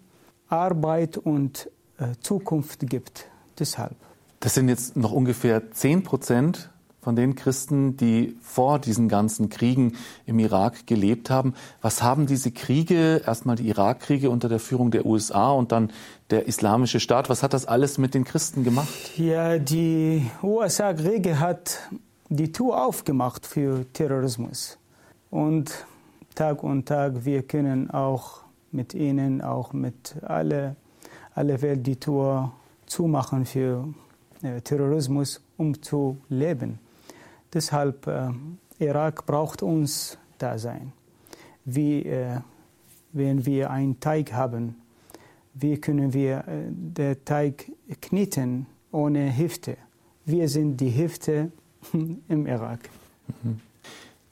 Arbeit 0.49 1.17
und 1.17 1.71
äh, 1.99 2.13
Zukunft 2.21 2.81
gibt. 2.89 3.27
Deshalb. 3.59 3.97
Das 4.41 4.55
sind 4.55 4.69
jetzt 4.69 4.97
noch 4.97 5.13
ungefähr 5.13 5.71
10 5.71 6.03
Prozent 6.03 6.71
von 7.05 7.15
den 7.15 7.37
Christen, 7.37 7.97
die 7.97 8.37
vor 8.43 8.79
diesen 8.79 9.09
ganzen 9.09 9.51
Kriegen 9.51 9.93
im 10.27 10.39
Irak 10.39 10.87
gelebt 10.87 11.31
haben. 11.31 11.55
Was 11.81 12.03
haben 12.03 12.27
diese 12.27 12.51
Kriege, 12.51 13.23
erstmal 13.25 13.57
die 13.57 13.69
Irakkriege 13.69 14.31
unter 14.31 14.49
der 14.49 14.59
Führung 14.59 14.91
der 14.91 15.07
USA 15.07 15.53
und 15.53 15.71
dann 15.71 15.93
der 16.31 16.49
Islamische 16.49 16.99
Staat, 16.99 17.29
was 17.29 17.43
hat 17.43 17.53
das 17.53 17.67
alles 17.67 17.99
mit 17.99 18.15
den 18.15 18.25
Christen 18.25 18.65
gemacht? 18.65 18.89
Ja, 19.17 19.59
die 19.59 20.29
USA-Kriege 20.43 21.39
hat 21.39 21.79
die 22.29 22.51
Tür 22.51 22.87
aufgemacht 22.87 23.47
für 23.47 23.85
Terrorismus. 23.93 24.79
Und 25.31 25.87
Tag 26.35 26.65
und 26.65 26.87
Tag, 26.87 27.25
wir 27.25 27.43
können 27.43 27.91
auch 27.91 28.41
mit 28.73 28.95
ihnen, 28.95 29.43
auch 29.43 29.73
mit 29.73 30.17
aller 30.23 30.75
alle 31.35 31.61
Welt 31.63 31.87
die 31.87 31.97
Tür 31.97 32.53
zumachen 32.87 33.45
für 33.45 33.89
äh, 34.43 34.61
Terrorismus, 34.61 35.41
um 35.57 35.83
zu 35.83 36.19
leben. 36.29 36.79
Deshalb, 37.55 38.09
äh, 38.09 38.31
Irak 38.81 39.27
braucht 39.27 39.63
uns 39.63 40.19
da 40.39 40.59
sein. 40.59 40.93
Wie, 41.65 42.03
äh, 42.03 42.41
wenn 43.13 43.47
wir 43.47 43.71
einen 43.71 44.01
Teig 44.01 44.33
haben, 44.33 44.75
wie 45.55 45.79
können 45.79 46.13
wir 46.13 46.39
äh, 46.49 46.65
den 46.69 47.25
Teig 47.25 47.71
kneten 48.03 48.67
ohne 48.91 49.39
Hüfte? 49.39 49.77
Wir 50.25 50.49
sind 50.49 50.79
die 50.79 50.97
Hüfte 50.97 51.53
im 51.93 52.47
Irak. 52.47 52.91
Mhm. 53.45 53.61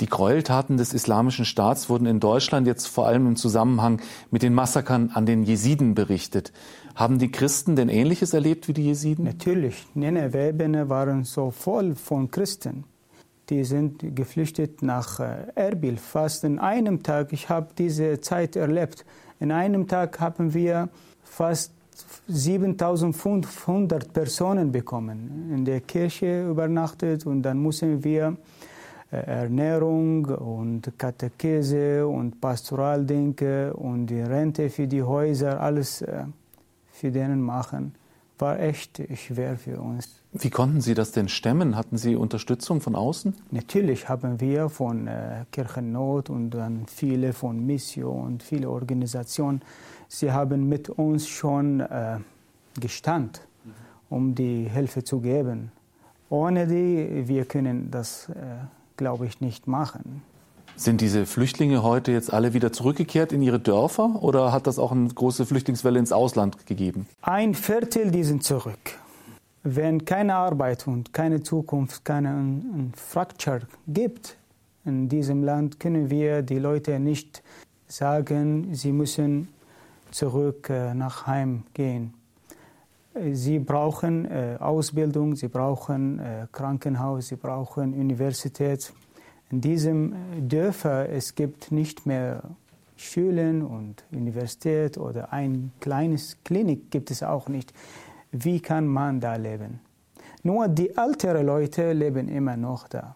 Die 0.00 0.08
Gräueltaten 0.08 0.78
des 0.78 0.94
Islamischen 0.94 1.44
Staats 1.44 1.88
wurden 1.88 2.06
in 2.06 2.18
Deutschland 2.18 2.66
jetzt 2.66 2.88
vor 2.88 3.06
allem 3.06 3.28
im 3.28 3.36
Zusammenhang 3.36 4.00
mit 4.32 4.42
den 4.42 4.52
Massakern 4.52 5.10
an 5.14 5.26
den 5.26 5.44
Jesiden 5.44 5.94
berichtet. 5.94 6.52
Haben 6.96 7.20
die 7.20 7.30
Christen 7.30 7.76
denn 7.76 7.88
Ähnliches 7.88 8.34
erlebt 8.34 8.66
wie 8.66 8.72
die 8.72 8.86
Jesiden? 8.86 9.24
Natürlich. 9.24 9.86
Nineveh 9.94 10.58
waren 10.88 11.22
so 11.22 11.52
voll 11.52 11.94
von 11.94 12.32
Christen 12.32 12.82
die 13.52 13.64
sind 13.64 14.16
geflüchtet 14.16 14.80
nach 14.80 15.20
äh, 15.20 15.44
Erbil. 15.54 15.98
Fast 15.98 16.42
in 16.42 16.58
einem 16.58 17.02
Tag, 17.02 17.34
ich 17.34 17.50
habe 17.50 17.68
diese 17.76 18.18
Zeit 18.22 18.56
erlebt, 18.56 19.04
in 19.40 19.52
einem 19.52 19.86
Tag 19.86 20.20
haben 20.20 20.54
wir 20.54 20.88
fast 21.22 21.72
7500 22.28 24.10
Personen 24.10 24.72
bekommen, 24.72 25.50
in 25.54 25.66
der 25.66 25.82
Kirche 25.82 26.48
übernachtet 26.48 27.26
und 27.26 27.42
dann 27.42 27.58
mussten 27.58 28.02
wir 28.02 28.38
äh, 29.10 29.16
Ernährung 29.16 30.24
und 30.24 30.90
Katechese 30.96 32.06
und 32.06 32.40
Pastoraldinge 32.40 33.74
und 33.74 34.06
die 34.06 34.22
Rente 34.22 34.70
für 34.70 34.86
die 34.88 35.02
Häuser, 35.02 35.60
alles 35.60 36.00
äh, 36.00 36.24
für 36.90 37.10
denen 37.10 37.42
machen. 37.42 37.94
War 38.42 38.58
echt 38.58 39.00
schwer 39.14 39.56
für 39.56 39.80
uns. 39.80 40.20
Wie 40.32 40.50
konnten 40.50 40.80
Sie 40.80 40.94
das 40.94 41.12
denn 41.12 41.28
stemmen? 41.28 41.76
Hatten 41.76 41.96
Sie 41.96 42.16
Unterstützung 42.16 42.80
von 42.80 42.96
außen? 42.96 43.36
Natürlich 43.52 44.08
haben 44.08 44.40
wir 44.40 44.68
von 44.68 45.06
äh, 45.06 45.44
Kirchennot 45.52 46.28
und 46.28 46.50
dann 46.50 46.86
viele 46.88 47.34
von 47.34 47.64
Mission 47.64 48.24
und 48.24 48.42
viele 48.42 48.68
Organisationen. 48.68 49.62
Sie 50.08 50.32
haben 50.32 50.68
mit 50.68 50.90
uns 50.90 51.28
schon 51.28 51.78
äh, 51.80 52.18
gestand, 52.80 53.46
um 54.10 54.34
die 54.34 54.64
Hilfe 54.64 55.04
zu 55.04 55.20
geben. 55.20 55.70
Ohne 56.28 56.66
die 56.66 57.28
wir 57.28 57.44
können 57.44 57.92
das, 57.92 58.28
äh, 58.30 58.32
glaube 58.96 59.26
ich, 59.26 59.40
nicht 59.40 59.68
machen. 59.68 60.22
Sind 60.76 61.00
diese 61.00 61.26
Flüchtlinge 61.26 61.82
heute 61.82 62.12
jetzt 62.12 62.32
alle 62.32 62.54
wieder 62.54 62.72
zurückgekehrt 62.72 63.32
in 63.32 63.42
ihre 63.42 63.60
Dörfer 63.60 64.22
oder 64.22 64.52
hat 64.52 64.66
das 64.66 64.78
auch 64.78 64.92
eine 64.92 65.08
große 65.08 65.46
Flüchtlingswelle 65.46 65.98
ins 65.98 66.12
Ausland 66.12 66.66
gegeben? 66.66 67.06
Ein 67.20 67.54
Viertel, 67.54 68.10
die 68.10 68.24
sind 68.24 68.42
zurück. 68.42 68.98
Wenn 69.62 70.04
keine 70.04 70.34
Arbeit 70.34 70.88
und 70.88 71.12
keine 71.12 71.42
Zukunft, 71.42 72.04
keine 72.04 72.90
Fracture 72.96 73.60
gibt 73.86 74.36
in 74.84 75.08
diesem 75.08 75.44
Land, 75.44 75.78
können 75.78 76.10
wir 76.10 76.42
die 76.42 76.58
Leute 76.58 76.98
nicht 76.98 77.42
sagen, 77.86 78.74
sie 78.74 78.92
müssen 78.92 79.48
zurück 80.10 80.68
äh, 80.68 80.94
nach 80.94 81.26
Heim 81.26 81.64
gehen. 81.74 82.14
Sie 83.32 83.58
brauchen 83.58 84.24
äh, 84.24 84.56
Ausbildung, 84.58 85.36
sie 85.36 85.48
brauchen 85.48 86.18
äh, 86.18 86.46
Krankenhaus, 86.50 87.28
sie 87.28 87.36
brauchen 87.36 87.92
Universität. 87.92 88.92
In 89.52 89.60
diesem 89.60 90.14
Dörfer 90.48 91.08
es 91.08 91.36
gibt 91.36 91.70
nicht 91.70 92.06
mehr 92.06 92.42
Schulen 92.96 93.62
und 93.62 94.02
Universität 94.10 94.98
oder 94.98 95.32
ein 95.32 95.72
kleines 95.80 96.38
Klinik 96.44 96.90
gibt 96.90 97.10
es 97.10 97.22
auch 97.22 97.48
nicht 97.48 97.72
wie 98.32 98.60
kann 98.60 98.86
man 98.86 99.20
da 99.20 99.36
leben? 99.36 99.80
Nur 100.42 100.66
die 100.66 100.96
älteren 100.96 101.46
Leute 101.46 101.92
leben 101.92 102.28
immer 102.28 102.56
noch 102.56 102.88
da. 102.88 103.14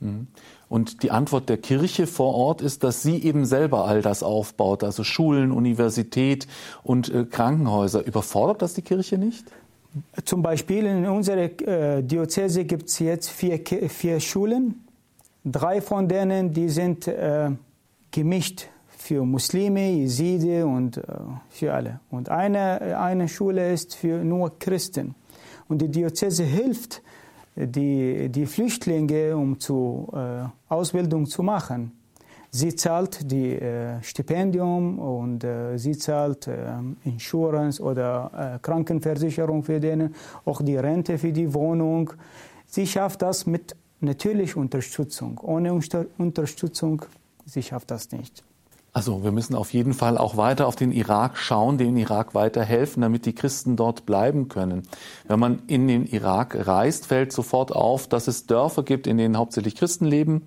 Mhm. 0.00 0.26
Und 0.68 1.02
die 1.02 1.10
Antwort 1.10 1.48
der 1.48 1.58
Kirche 1.58 2.06
vor 2.06 2.34
Ort 2.34 2.62
ist, 2.62 2.82
dass 2.82 3.02
sie 3.02 3.22
eben 3.22 3.44
selber 3.44 3.84
all 3.84 4.02
das 4.02 4.22
aufbaut, 4.22 4.82
also 4.82 5.04
Schulen, 5.04 5.52
Universität 5.52 6.48
und 6.82 7.12
äh, 7.12 7.24
Krankenhäuser. 7.24 8.04
Überfordert 8.04 8.62
das 8.62 8.74
die 8.74 8.82
Kirche 8.82 9.18
nicht? 9.18 9.44
Zum 10.24 10.42
Beispiel 10.42 10.86
in 10.86 11.06
unserer 11.06 11.50
äh, 11.60 12.02
Diözese 12.02 12.64
gibt 12.64 12.88
es 12.88 12.98
jetzt 13.00 13.28
vier, 13.28 13.60
vier 13.88 14.20
Schulen. 14.20 14.86
Drei 15.44 15.80
von 15.80 16.06
denen, 16.06 16.52
die 16.52 16.68
sind 16.68 17.08
äh, 17.08 17.50
gemischt 18.10 18.68
für 18.88 19.24
Muslime, 19.24 19.90
Jeside 19.90 20.66
und 20.66 20.98
äh, 20.98 21.02
für 21.48 21.72
alle. 21.72 22.00
Und 22.10 22.28
eine, 22.28 22.98
eine 22.98 23.26
Schule 23.28 23.72
ist 23.72 23.94
für 23.94 24.22
nur 24.22 24.58
Christen. 24.58 25.14
Und 25.68 25.80
die 25.80 25.88
Diözese 25.88 26.44
hilft 26.44 27.02
die, 27.56 28.28
die 28.28 28.46
Flüchtlinge, 28.46 29.36
um 29.36 29.58
zu, 29.58 30.08
äh, 30.12 30.46
Ausbildung 30.68 31.26
zu 31.26 31.42
machen. 31.42 31.92
Sie 32.50 32.74
zahlt 32.74 33.30
die 33.30 33.54
äh, 33.54 34.02
Stipendium 34.02 34.98
und 34.98 35.44
äh, 35.44 35.78
sie 35.78 35.96
zahlt 35.96 36.48
äh, 36.48 36.56
Insurance 37.04 37.80
oder 37.80 38.56
äh, 38.56 38.58
Krankenversicherung 38.58 39.62
für 39.62 39.78
denen, 39.78 40.14
auch 40.44 40.60
die 40.60 40.76
Rente 40.76 41.16
für 41.16 41.32
die 41.32 41.54
Wohnung. 41.54 42.12
Sie 42.66 42.86
schafft 42.86 43.22
das 43.22 43.46
mit 43.46 43.76
natürlicher 44.00 44.58
Unterstützung. 44.58 45.38
Ohne 45.38 45.72
Unter 45.72 46.06
Unterstützung, 46.18 47.04
sie 47.44 47.62
schafft 47.62 47.90
das 47.90 48.10
nicht. 48.10 48.42
Also 48.92 49.22
wir 49.22 49.30
müssen 49.30 49.54
auf 49.54 49.72
jeden 49.72 49.94
Fall 49.94 50.18
auch 50.18 50.36
weiter 50.36 50.66
auf 50.66 50.74
den 50.74 50.90
Irak 50.90 51.38
schauen, 51.38 51.78
dem 51.78 51.96
Irak 51.96 52.34
weiter 52.34 52.64
helfen, 52.64 53.02
damit 53.02 53.24
die 53.24 53.34
Christen 53.34 53.76
dort 53.76 54.04
bleiben 54.04 54.48
können. 54.48 54.82
Wenn 55.28 55.38
man 55.38 55.62
in 55.68 55.86
den 55.86 56.06
Irak 56.06 56.56
reist, 56.66 57.06
fällt 57.06 57.32
sofort 57.32 57.70
auf, 57.70 58.08
dass 58.08 58.26
es 58.26 58.46
Dörfer 58.46 58.82
gibt, 58.82 59.06
in 59.06 59.16
denen 59.16 59.38
hauptsächlich 59.38 59.76
Christen 59.76 60.06
leben, 60.06 60.42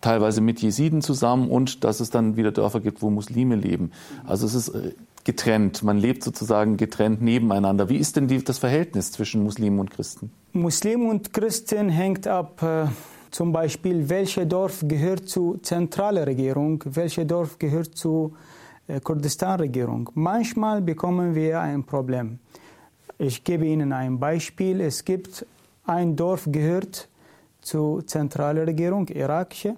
teilweise 0.00 0.40
mit 0.40 0.60
Jesiden 0.60 1.02
zusammen 1.02 1.50
und 1.50 1.84
dass 1.84 2.00
es 2.00 2.10
dann 2.10 2.36
wieder 2.36 2.52
Dörfer 2.52 2.80
gibt, 2.80 3.02
wo 3.02 3.10
Muslime 3.10 3.56
leben. 3.56 3.90
Also 4.26 4.46
es 4.46 4.54
ist 4.54 4.68
äh, 4.68 4.92
getrennt. 5.24 5.82
Man 5.82 5.98
lebt 5.98 6.22
sozusagen 6.22 6.76
getrennt 6.76 7.20
nebeneinander. 7.20 7.88
Wie 7.88 7.96
ist 7.96 8.16
denn 8.16 8.28
die, 8.28 8.42
das 8.42 8.58
Verhältnis 8.58 9.12
zwischen 9.12 9.42
Muslimen 9.42 9.80
und 9.80 9.90
Christen? 9.90 10.30
Muslimen 10.52 11.10
und 11.10 11.32
Christen 11.32 11.88
hängt 11.88 12.26
ab 12.26 12.62
äh, 12.62 12.86
zum 13.30 13.52
Beispiel, 13.52 14.08
welches 14.08 14.48
Dorf 14.48 14.84
gehört 14.86 15.28
zur 15.28 15.62
zentralen 15.62 16.24
Regierung, 16.24 16.82
welches 16.86 17.26
Dorf 17.26 17.58
gehört 17.58 17.96
zur 17.96 18.32
äh, 18.86 19.00
Kurdistan-Regierung. 19.00 20.10
Manchmal 20.14 20.80
bekommen 20.80 21.34
wir 21.34 21.60
ein 21.60 21.84
Problem. 21.84 22.38
Ich 23.18 23.44
gebe 23.44 23.66
Ihnen 23.66 23.92
ein 23.92 24.18
Beispiel. 24.18 24.80
Es 24.80 25.04
gibt 25.04 25.44
ein 25.84 26.16
Dorf 26.16 26.48
gehört 26.50 27.08
zur 27.60 28.06
zentralen 28.06 28.64
Regierung, 28.64 29.08
irakische. 29.08 29.76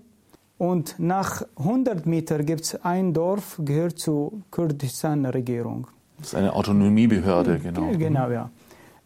Und 0.58 0.96
nach 0.98 1.42
100 1.56 2.04
Metern 2.06 2.44
gibt 2.44 2.62
es 2.62 2.84
ein 2.84 3.14
Dorf, 3.14 3.60
gehört 3.64 3.98
zur 3.98 4.32
Kurdistan-Regierung. 4.50 5.86
Das 6.18 6.28
ist 6.28 6.34
eine 6.34 6.52
Autonomiebehörde, 6.52 7.58
genau. 7.58 7.90
Genau, 7.96 8.30
ja. 8.30 8.50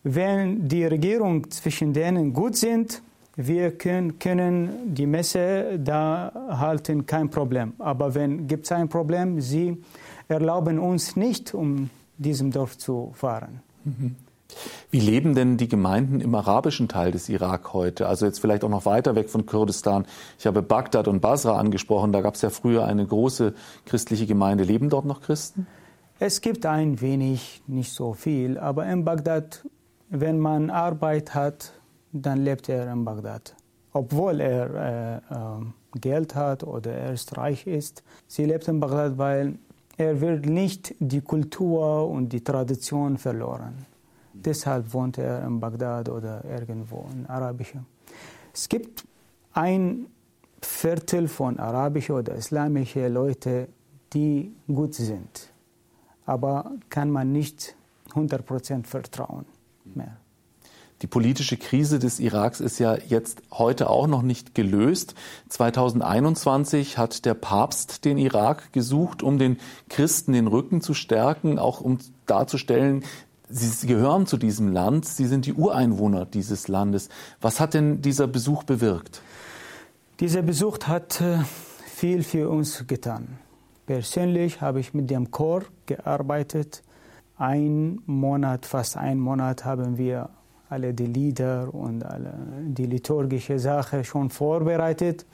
Wenn 0.03 0.69
die 0.69 0.85
Regierung 0.85 1.49
zwischen 1.51 1.93
denen 1.93 2.33
gut 2.33 2.57
sind, 2.57 3.01
wir 3.37 3.73
können, 3.79 4.19
können 4.19 4.95
die 4.95 5.07
Messe 5.07 5.79
da 5.79 6.33
halten, 6.51 7.07
kein 7.07 7.31
Problem. 7.31 7.73
Aber 7.79 8.15
wenn 8.15 8.47
gibt 8.47 8.65
es 8.65 8.73
ein 8.73 8.89
Problem, 8.89 9.41
sie 9.41 9.83
erlauben 10.29 10.79
uns 10.79 11.17
nicht, 11.17 11.55
um 11.55 11.91
diesem 12.19 12.51
Dorf 12.51 12.79
zu 12.79 13.13
fahren. 13.15 13.61
Mhm. 13.85 14.17
Wie 14.91 15.01
leben 15.01 15.35
denn 15.35 15.57
die 15.57 15.69
Gemeinden 15.69 16.21
im 16.21 16.35
arabischen 16.35 16.89
Teil 16.89 17.11
des 17.11 17.29
Irak 17.29 17.73
heute? 17.73 18.07
Also 18.07 18.27
jetzt 18.27 18.41
vielleicht 18.41 18.63
auch 18.65 18.69
noch 18.69 18.87
weiter 18.87 19.15
weg 19.17 19.29
von 19.29 19.47
Kurdistan. 19.47 20.07
Ich 20.39 20.47
habe 20.47 20.63
Bagdad 20.63 21.09
und 21.09 21.21
Basra 21.21 21.59
angesprochen. 21.59 22.13
Da 22.13 22.21
gab 22.21 22.35
es 22.35 22.43
ja 22.43 22.51
früher 22.51 22.85
eine 22.85 23.05
große 23.05 23.55
christliche 23.87 24.27
Gemeinde. 24.27 24.65
Leben 24.65 24.91
dort 24.91 25.05
noch 25.05 25.21
Christen? 25.21 25.67
Es 26.21 26.41
gibt 26.41 26.65
ein 26.65 27.01
wenig, 27.01 27.63
nicht 27.67 27.93
so 27.93 28.13
viel. 28.13 28.59
Aber 28.59 28.87
in 28.87 29.05
Bagdad, 29.05 29.67
wenn 30.11 30.39
man 30.39 30.71
Arbeit 30.71 31.35
hat, 31.35 31.73
dann 32.13 32.45
lebt 32.45 32.69
er 32.69 32.93
in 32.93 33.05
Bagdad. 33.05 33.57
Obwohl 33.93 34.41
er 34.41 35.23
äh, 35.31 35.35
äh, 35.35 36.01
Geld 36.01 36.35
hat 36.35 36.63
oder 36.63 36.93
er 36.93 37.13
ist 37.13 37.37
reich 37.37 37.67
ist, 37.67 38.05
sie 38.29 38.45
lebt 38.45 38.69
in 38.69 38.79
Bagdad, 38.79 39.19
weil 39.19 39.59
er 39.97 40.21
wird 40.21 40.47
nicht 40.47 40.95
die 40.99 41.21
Kultur 41.21 42.09
und 42.09 42.33
die 42.33 42.43
Tradition 42.43 43.19
verloren. 43.19 43.87
Deshalb 44.35 44.93
wohnt 44.93 45.19
er 45.19 45.45
in 45.47 45.61
Bagdad 45.61 46.09
oder 46.09 46.45
irgendwo 46.45 47.07
in 47.13 47.27
Arabische. 47.27 47.85
Es 48.53 48.69
gibt 48.69 49.05
ein 49.53 50.07
Viertel 50.61 51.29
von 51.29 51.59
arabischen 51.59 52.17
oder 52.17 52.35
islamischen 52.35 53.13
Leuten, 53.13 53.69
die 54.13 54.53
gut 54.67 54.95
sind. 54.95 55.51
Aber 56.27 56.73
kann 56.89 57.11
man 57.11 57.33
nicht 57.33 57.77
100% 58.15 58.87
vertrauen 58.87 59.45
mehr. 59.85 60.17
Die 61.03 61.07
politische 61.07 61.57
Krise 61.57 61.99
des 61.99 62.19
Iraks 62.19 62.61
ist 62.61 62.79
ja 62.79 62.97
jetzt 62.97 63.43
heute 63.53 63.91
auch 63.91 64.07
noch 64.07 64.23
nicht 64.23 64.55
gelöst. 64.55 65.15
2021 65.51 66.97
hat 66.97 67.27
der 67.27 67.35
Papst 67.35 68.05
den 68.05 68.17
Irak 68.17 68.73
gesucht, 68.73 69.23
um 69.23 69.39
den 69.39 69.59
Christen 69.89 70.33
den 70.33 70.47
Rücken 70.47 70.81
zu 70.81 70.95
stärken, 70.95 71.59
auch 71.59 71.81
um 71.81 71.99
darzustellen, 72.27 73.05
Sie 73.57 73.87
gehören 73.87 74.27
zu 74.27 74.37
diesem 74.37 74.73
Land, 74.73 75.07
Sie 75.07 75.27
sind 75.27 75.47
die 75.47 75.55
Ureinwohner 75.55 76.27
dieses 76.27 76.67
Landes. 76.67 77.09
Was 77.41 77.61
hat 77.61 77.75
denn 77.75 78.03
dieser 78.03 78.27
Besuch 78.27 78.65
bewirkt? 78.65 79.23
Dieser 80.19 80.43
Besuch 80.43 80.79
hat 80.89 81.21
äh, 81.21 81.39
viel 81.87 82.25
für 82.25 82.51
uns 82.51 82.85
getan. 82.89 83.39
Persönlich 83.87 84.61
habe 84.61 84.81
ich 84.81 84.93
mit 84.93 85.09
dem 85.09 85.31
Chor 85.31 85.63
gearbeitet. 85.87 86.83
Ein 87.37 88.01
Monat, 88.07 88.67
fast 88.67 88.97
ein 88.97 89.21
Monat 89.21 89.65
haben 89.65 89.99
wir 89.99 90.31
alle 90.69 90.93
die 90.93 91.07
Lieder 91.07 91.73
und 91.73 92.05
alle 92.05 92.35
die 92.67 92.87
liturgische 92.87 93.61
Sache 93.61 94.03
schon 94.03 94.31
vorbereitet. 94.31 95.25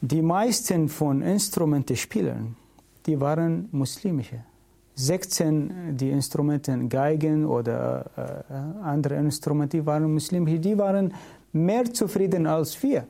Die 0.00 0.22
meisten 0.22 0.88
von 0.88 1.20
Instrumentenspielern, 1.20 2.56
die 3.04 3.20
waren 3.20 3.68
muslimische. 3.72 4.42
16 4.96 5.96
die 5.96 6.10
Instrumente 6.10 6.76
Geigen 6.88 7.44
oder 7.44 8.06
äh, 8.16 8.82
andere 8.82 9.16
Instrumente, 9.16 9.76
die 9.76 9.86
waren 9.86 10.10
muslimische, 10.12 10.58
die 10.58 10.76
waren 10.76 11.12
mehr 11.52 11.84
zufrieden 11.92 12.46
als 12.46 12.82
wir. 12.82 13.06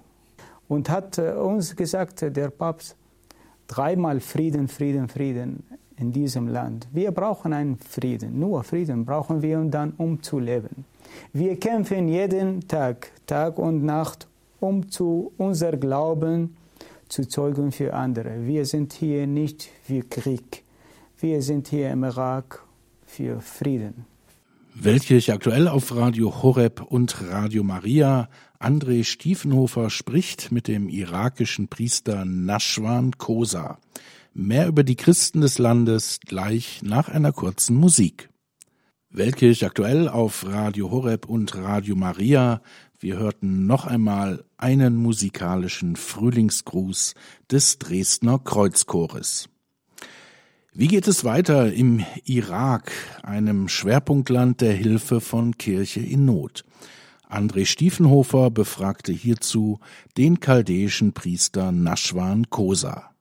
Und 0.68 0.90
hat 0.90 1.18
äh, 1.18 1.32
uns 1.32 1.74
gesagt, 1.76 2.22
der 2.22 2.50
Papst, 2.50 2.96
dreimal 3.68 4.18
Frieden, 4.18 4.66
Frieden, 4.66 5.08
Frieden 5.08 5.62
in 5.96 6.12
diesem 6.12 6.48
Land. 6.48 6.88
Wir 6.92 7.12
brauchen 7.12 7.52
einen 7.52 7.78
Frieden, 7.78 8.38
nur 8.38 8.64
Frieden 8.64 9.04
brauchen 9.04 9.40
wir, 9.40 9.60
dann 9.60 9.92
um 9.96 10.20
zu 10.20 10.40
leben. 10.40 10.84
Wir 11.32 11.56
kämpfen 11.56 12.08
jeden 12.08 12.66
Tag, 12.66 13.12
Tag 13.26 13.58
und 13.58 13.84
Nacht, 13.84 14.26
um 14.58 14.90
zu 14.90 15.32
unser 15.38 15.76
Glauben 15.76 16.56
zu 17.08 17.26
zeugen 17.28 17.70
für 17.70 17.94
andere. 17.94 18.44
Wir 18.44 18.66
sind 18.66 18.92
hier 18.92 19.26
nicht 19.28 19.70
für 19.84 20.02
Krieg. 20.02 20.65
Wir 21.18 21.40
sind 21.40 21.68
hier 21.68 21.90
im 21.90 22.04
Irak 22.04 22.62
für 23.06 23.40
Frieden. 23.40 24.04
Weltkirche 24.74 25.32
aktuell 25.32 25.66
auf 25.66 25.96
Radio 25.96 26.42
Horeb 26.42 26.82
und 26.82 27.22
Radio 27.22 27.64
Maria. 27.64 28.28
André 28.60 29.02
Stiefenhofer 29.02 29.88
spricht 29.88 30.52
mit 30.52 30.68
dem 30.68 30.90
irakischen 30.90 31.68
Priester 31.68 32.26
Nashwan 32.26 33.12
Kosa. 33.16 33.78
Mehr 34.34 34.68
über 34.68 34.84
die 34.84 34.96
Christen 34.96 35.40
des 35.40 35.56
Landes 35.56 36.20
gleich 36.20 36.82
nach 36.82 37.08
einer 37.08 37.32
kurzen 37.32 37.76
Musik. 37.76 38.28
Weltkirche 39.08 39.64
aktuell 39.64 40.10
auf 40.10 40.44
Radio 40.46 40.90
Horeb 40.90 41.26
und 41.30 41.56
Radio 41.56 41.96
Maria. 41.96 42.60
Wir 42.98 43.16
hörten 43.16 43.64
noch 43.64 43.86
einmal 43.86 44.44
einen 44.58 44.96
musikalischen 44.96 45.96
Frühlingsgruß 45.96 47.14
des 47.50 47.78
Dresdner 47.78 48.38
Kreuzchores. 48.38 49.48
Wie 50.78 50.88
geht 50.88 51.08
es 51.08 51.24
weiter 51.24 51.72
im 51.72 52.04
Irak, 52.26 52.92
einem 53.22 53.66
Schwerpunktland 53.66 54.60
der 54.60 54.74
Hilfe 54.74 55.22
von 55.22 55.56
Kirche 55.56 56.00
in 56.00 56.26
Not? 56.26 56.66
André 57.30 57.64
Stiefenhofer 57.64 58.50
befragte 58.50 59.10
hierzu 59.10 59.80
den 60.18 60.38
chaldäischen 60.38 61.14
Priester 61.14 61.72
Nashwan 61.72 62.50
Kosa. 62.50 63.15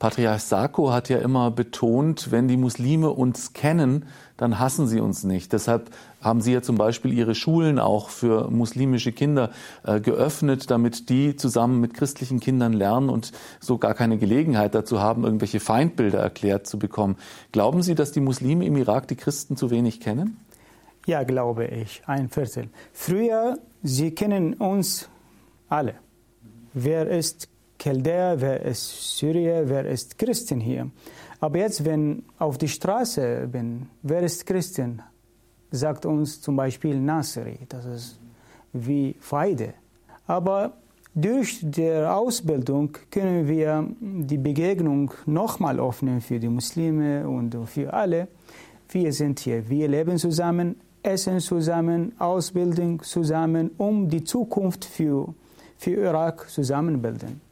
Patriarch 0.00 0.40
Sako 0.40 0.92
hat 0.92 1.10
ja 1.10 1.18
immer 1.18 1.50
betont, 1.50 2.32
wenn 2.32 2.48
die 2.48 2.56
Muslime 2.56 3.10
uns 3.10 3.52
kennen, 3.52 4.06
dann 4.38 4.58
hassen 4.58 4.86
sie 4.86 4.98
uns 4.98 5.24
nicht. 5.24 5.52
Deshalb 5.52 5.90
haben 6.22 6.40
sie 6.40 6.54
ja 6.54 6.62
zum 6.62 6.78
Beispiel 6.78 7.12
ihre 7.12 7.34
Schulen 7.34 7.78
auch 7.78 8.08
für 8.08 8.50
muslimische 8.50 9.12
Kinder 9.12 9.50
äh, 9.84 10.00
geöffnet, 10.00 10.70
damit 10.70 11.10
die 11.10 11.36
zusammen 11.36 11.80
mit 11.82 11.92
christlichen 11.92 12.40
Kindern 12.40 12.72
lernen 12.72 13.10
und 13.10 13.32
so 13.60 13.76
gar 13.76 13.92
keine 13.92 14.16
Gelegenheit 14.16 14.74
dazu 14.74 15.00
haben, 15.00 15.24
irgendwelche 15.24 15.60
Feindbilder 15.60 16.18
erklärt 16.18 16.66
zu 16.66 16.78
bekommen. 16.78 17.16
Glauben 17.52 17.82
Sie, 17.82 17.94
dass 17.94 18.10
die 18.10 18.20
Muslime 18.20 18.64
im 18.64 18.76
Irak 18.78 19.06
die 19.06 19.16
Christen 19.16 19.58
zu 19.58 19.70
wenig 19.70 20.00
kennen? 20.00 20.38
Ja, 21.04 21.24
glaube 21.24 21.66
ich, 21.66 22.00
ein 22.06 22.30
Viertel. 22.30 22.70
Früher, 22.94 23.58
sie 23.82 24.12
kennen 24.12 24.54
uns 24.54 25.10
alle. 25.68 25.96
Wer 26.72 27.06
ist 27.06 27.49
Chaldäer, 27.80 28.38
wer 28.40 28.60
ist 28.62 29.16
Syrier, 29.16 29.66
wer 29.66 29.86
ist 29.86 30.18
Christen 30.18 30.60
hier. 30.60 30.90
Aber 31.40 31.58
jetzt, 31.58 31.82
wenn 31.84 32.24
auf 32.38 32.58
die 32.58 32.68
Straße 32.68 33.48
bin, 33.50 33.86
wer 34.02 34.20
ist 34.22 34.44
Christen? 34.44 35.02
Sagt 35.70 36.04
uns 36.04 36.42
zum 36.42 36.56
Beispiel 36.56 37.00
Nasri, 37.00 37.58
das 37.68 37.86
ist 37.86 38.20
wie 38.74 39.16
Feide. 39.20 39.72
Aber 40.26 40.74
durch 41.14 41.60
die 41.62 41.90
Ausbildung 41.90 42.90
können 43.10 43.48
wir 43.48 43.86
die 44.00 44.38
Begegnung 44.38 45.12
nochmal 45.24 45.80
öffnen 45.80 46.20
für 46.20 46.38
die 46.38 46.48
Muslime 46.48 47.26
und 47.26 47.56
für 47.66 47.92
alle. 47.94 48.28
Wir 48.90 49.10
sind 49.12 49.40
hier, 49.40 49.66
wir 49.68 49.88
leben 49.88 50.18
zusammen, 50.18 50.76
essen 51.02 51.40
zusammen, 51.40 52.12
Ausbildung 52.18 53.02
zusammen, 53.02 53.70
um 53.78 54.08
die 54.08 54.22
Zukunft 54.22 54.84
für, 54.84 55.32
für 55.78 55.92
Irak 55.92 56.50
zusammenbilden. 56.50 57.49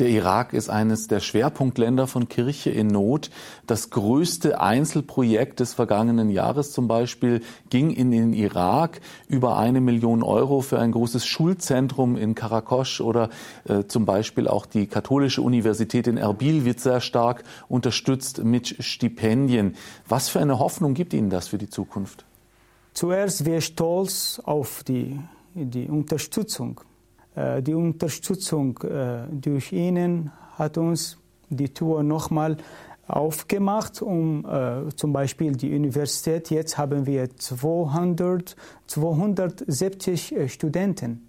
Der 0.00 0.08
Irak 0.08 0.54
ist 0.54 0.70
eines 0.70 1.06
der 1.06 1.20
Schwerpunktländer 1.20 2.08
von 2.08 2.28
Kirche 2.28 2.70
in 2.70 2.88
Not. 2.88 3.30
Das 3.68 3.90
größte 3.90 4.60
Einzelprojekt 4.60 5.60
des 5.60 5.72
vergangenen 5.72 6.30
Jahres 6.30 6.72
zum 6.72 6.88
Beispiel 6.88 7.42
ging 7.70 7.90
in 7.90 8.10
den 8.10 8.32
Irak 8.32 9.00
über 9.28 9.56
eine 9.56 9.80
Million 9.80 10.24
Euro 10.24 10.62
für 10.62 10.80
ein 10.80 10.90
großes 10.90 11.24
Schulzentrum 11.24 12.16
in 12.16 12.34
Karakosch 12.34 13.00
oder 13.00 13.30
äh, 13.68 13.84
zum 13.84 14.04
Beispiel 14.04 14.48
auch 14.48 14.66
die 14.66 14.88
katholische 14.88 15.42
Universität 15.42 16.08
in 16.08 16.16
Erbil 16.16 16.64
wird 16.64 16.80
sehr 16.80 17.00
stark 17.00 17.44
unterstützt 17.68 18.42
mit 18.42 18.82
Stipendien. 18.82 19.76
Was 20.08 20.28
für 20.28 20.40
eine 20.40 20.58
Hoffnung 20.58 20.94
gibt 20.94 21.12
Ihnen 21.12 21.30
das 21.30 21.46
für 21.46 21.58
die 21.58 21.70
Zukunft? 21.70 22.24
Zuerst 22.94 23.44
wir 23.44 23.60
stolz 23.60 24.42
auf 24.44 24.82
die, 24.82 25.20
die 25.54 25.86
Unterstützung 25.86 26.80
die 27.36 27.74
Unterstützung 27.74 28.78
äh, 28.84 29.22
durch 29.30 29.72
Ihnen 29.72 30.30
hat 30.56 30.78
uns 30.78 31.18
die 31.50 31.68
Tour 31.68 32.02
nochmal 32.04 32.56
aufgemacht, 33.08 34.00
um 34.02 34.46
äh, 34.46 34.94
zum 34.94 35.12
Beispiel 35.12 35.52
die 35.52 35.74
Universität. 35.74 36.50
Jetzt 36.50 36.78
haben 36.78 37.06
wir 37.06 37.36
200, 37.36 38.56
270 38.86 40.34
Studenten. 40.46 41.26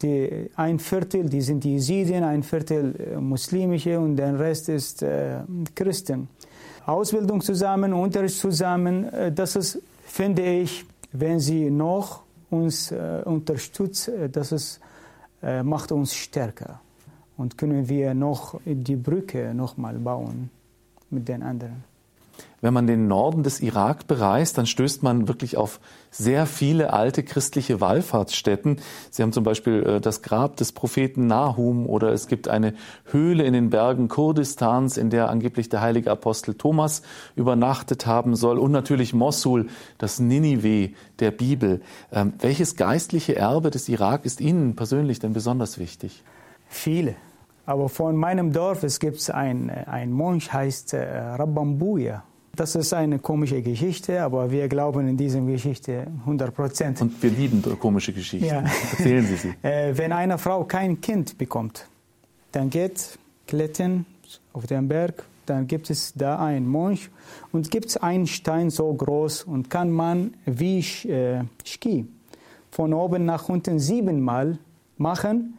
Die, 0.00 0.48
ein 0.56 0.78
Viertel, 0.78 1.28
die 1.28 1.40
sind 1.40 1.64
Jesiden, 1.64 2.24
ein 2.24 2.42
Viertel 2.42 3.18
muslimische 3.20 3.98
und 3.98 4.16
der 4.16 4.38
Rest 4.38 4.68
ist 4.68 5.02
äh, 5.02 5.40
Christen. 5.74 6.28
Ausbildung 6.86 7.40
zusammen, 7.40 7.92
Unterricht 7.92 8.36
zusammen, 8.36 9.08
das 9.34 9.54
ist, 9.54 9.80
finde 10.04 10.42
ich, 10.42 10.84
wenn 11.12 11.38
Sie 11.38 11.70
noch 11.70 12.22
uns 12.50 12.90
äh, 12.90 13.22
unterstützt, 13.24 14.10
das 14.32 14.50
ist 14.50 14.78
äh, 14.78 14.91
macht 15.62 15.92
uns 15.92 16.14
stärker. 16.14 16.80
Und 17.36 17.58
können 17.58 17.88
wir 17.88 18.14
noch 18.14 18.60
die 18.64 18.96
Brücke 18.96 19.52
nochmal 19.54 19.98
bauen 19.98 20.50
mit 21.10 21.28
den 21.28 21.42
anderen. 21.42 21.91
Wenn 22.62 22.72
man 22.72 22.86
den 22.86 23.08
Norden 23.08 23.42
des 23.42 23.60
Irak 23.60 24.06
bereist, 24.06 24.56
dann 24.56 24.66
stößt 24.66 25.02
man 25.02 25.26
wirklich 25.26 25.56
auf 25.56 25.80
sehr 26.12 26.46
viele 26.46 26.92
alte 26.92 27.24
christliche 27.24 27.80
Wallfahrtsstätten. 27.80 28.76
Sie 29.10 29.22
haben 29.24 29.32
zum 29.32 29.42
Beispiel 29.42 29.82
äh, 29.82 30.00
das 30.00 30.22
Grab 30.22 30.56
des 30.56 30.70
Propheten 30.70 31.26
Nahum 31.26 31.86
oder 31.86 32.12
es 32.12 32.28
gibt 32.28 32.46
eine 32.46 32.74
Höhle 33.06 33.42
in 33.42 33.52
den 33.52 33.70
Bergen 33.70 34.06
Kurdistans, 34.06 34.96
in 34.96 35.10
der 35.10 35.28
angeblich 35.28 35.70
der 35.70 35.80
heilige 35.80 36.12
Apostel 36.12 36.54
Thomas 36.54 37.02
übernachtet 37.34 38.06
haben 38.06 38.36
soll 38.36 38.58
und 38.58 38.70
natürlich 38.70 39.12
Mossul, 39.12 39.66
das 39.98 40.20
Ninive 40.20 40.94
der 41.18 41.32
Bibel. 41.32 41.80
Ähm, 42.12 42.34
welches 42.38 42.76
geistliche 42.76 43.34
Erbe 43.34 43.72
des 43.72 43.88
Irak 43.88 44.24
ist 44.24 44.40
Ihnen 44.40 44.76
persönlich 44.76 45.18
denn 45.18 45.32
besonders 45.32 45.80
wichtig? 45.80 46.22
Viele. 46.68 47.16
Aber 47.66 47.88
von 47.88 48.14
meinem 48.14 48.52
Dorf 48.52 48.84
es 48.84 49.00
gibt 49.00 49.28
ein, 49.32 49.68
ein 49.68 50.12
Mönch, 50.12 50.52
heißt 50.52 50.94
äh, 50.94 51.18
Rabbambuya. 51.18 52.22
Das 52.54 52.74
ist 52.74 52.92
eine 52.92 53.18
komische 53.18 53.62
Geschichte, 53.62 54.22
aber 54.22 54.50
wir 54.50 54.68
glauben 54.68 55.08
in 55.08 55.16
diese 55.16 55.40
Geschichte 55.40 56.06
100 56.20 56.54
Prozent. 56.54 57.00
Und 57.00 57.22
wir 57.22 57.30
lieben 57.30 57.62
komische 57.78 58.12
Geschichten. 58.12 58.46
Ja. 58.46 58.62
Erzählen 58.90 59.24
Sie 59.24 59.36
sie. 59.36 59.54
Äh, 59.62 59.96
wenn 59.96 60.12
eine 60.12 60.36
Frau 60.36 60.64
kein 60.64 61.00
Kind 61.00 61.38
bekommt, 61.38 61.88
dann 62.52 62.68
geht 62.68 63.18
klettern 63.46 64.04
auf 64.52 64.66
den 64.66 64.86
Berg, 64.86 65.24
dann 65.46 65.66
gibt 65.66 65.88
es 65.88 66.12
da 66.14 66.38
einen 66.44 66.68
Mönch 66.68 67.08
und 67.52 67.70
gibt 67.70 67.86
es 67.86 67.96
einen 67.96 68.26
Stein 68.26 68.68
so 68.68 68.92
groß 68.92 69.44
und 69.44 69.70
kann 69.70 69.90
man 69.90 70.34
wie 70.44 70.80
äh, 71.08 71.44
Ski 71.64 72.06
von 72.70 72.92
oben 72.92 73.24
nach 73.24 73.48
unten 73.48 73.78
siebenmal 73.78 74.58
machen 74.98 75.54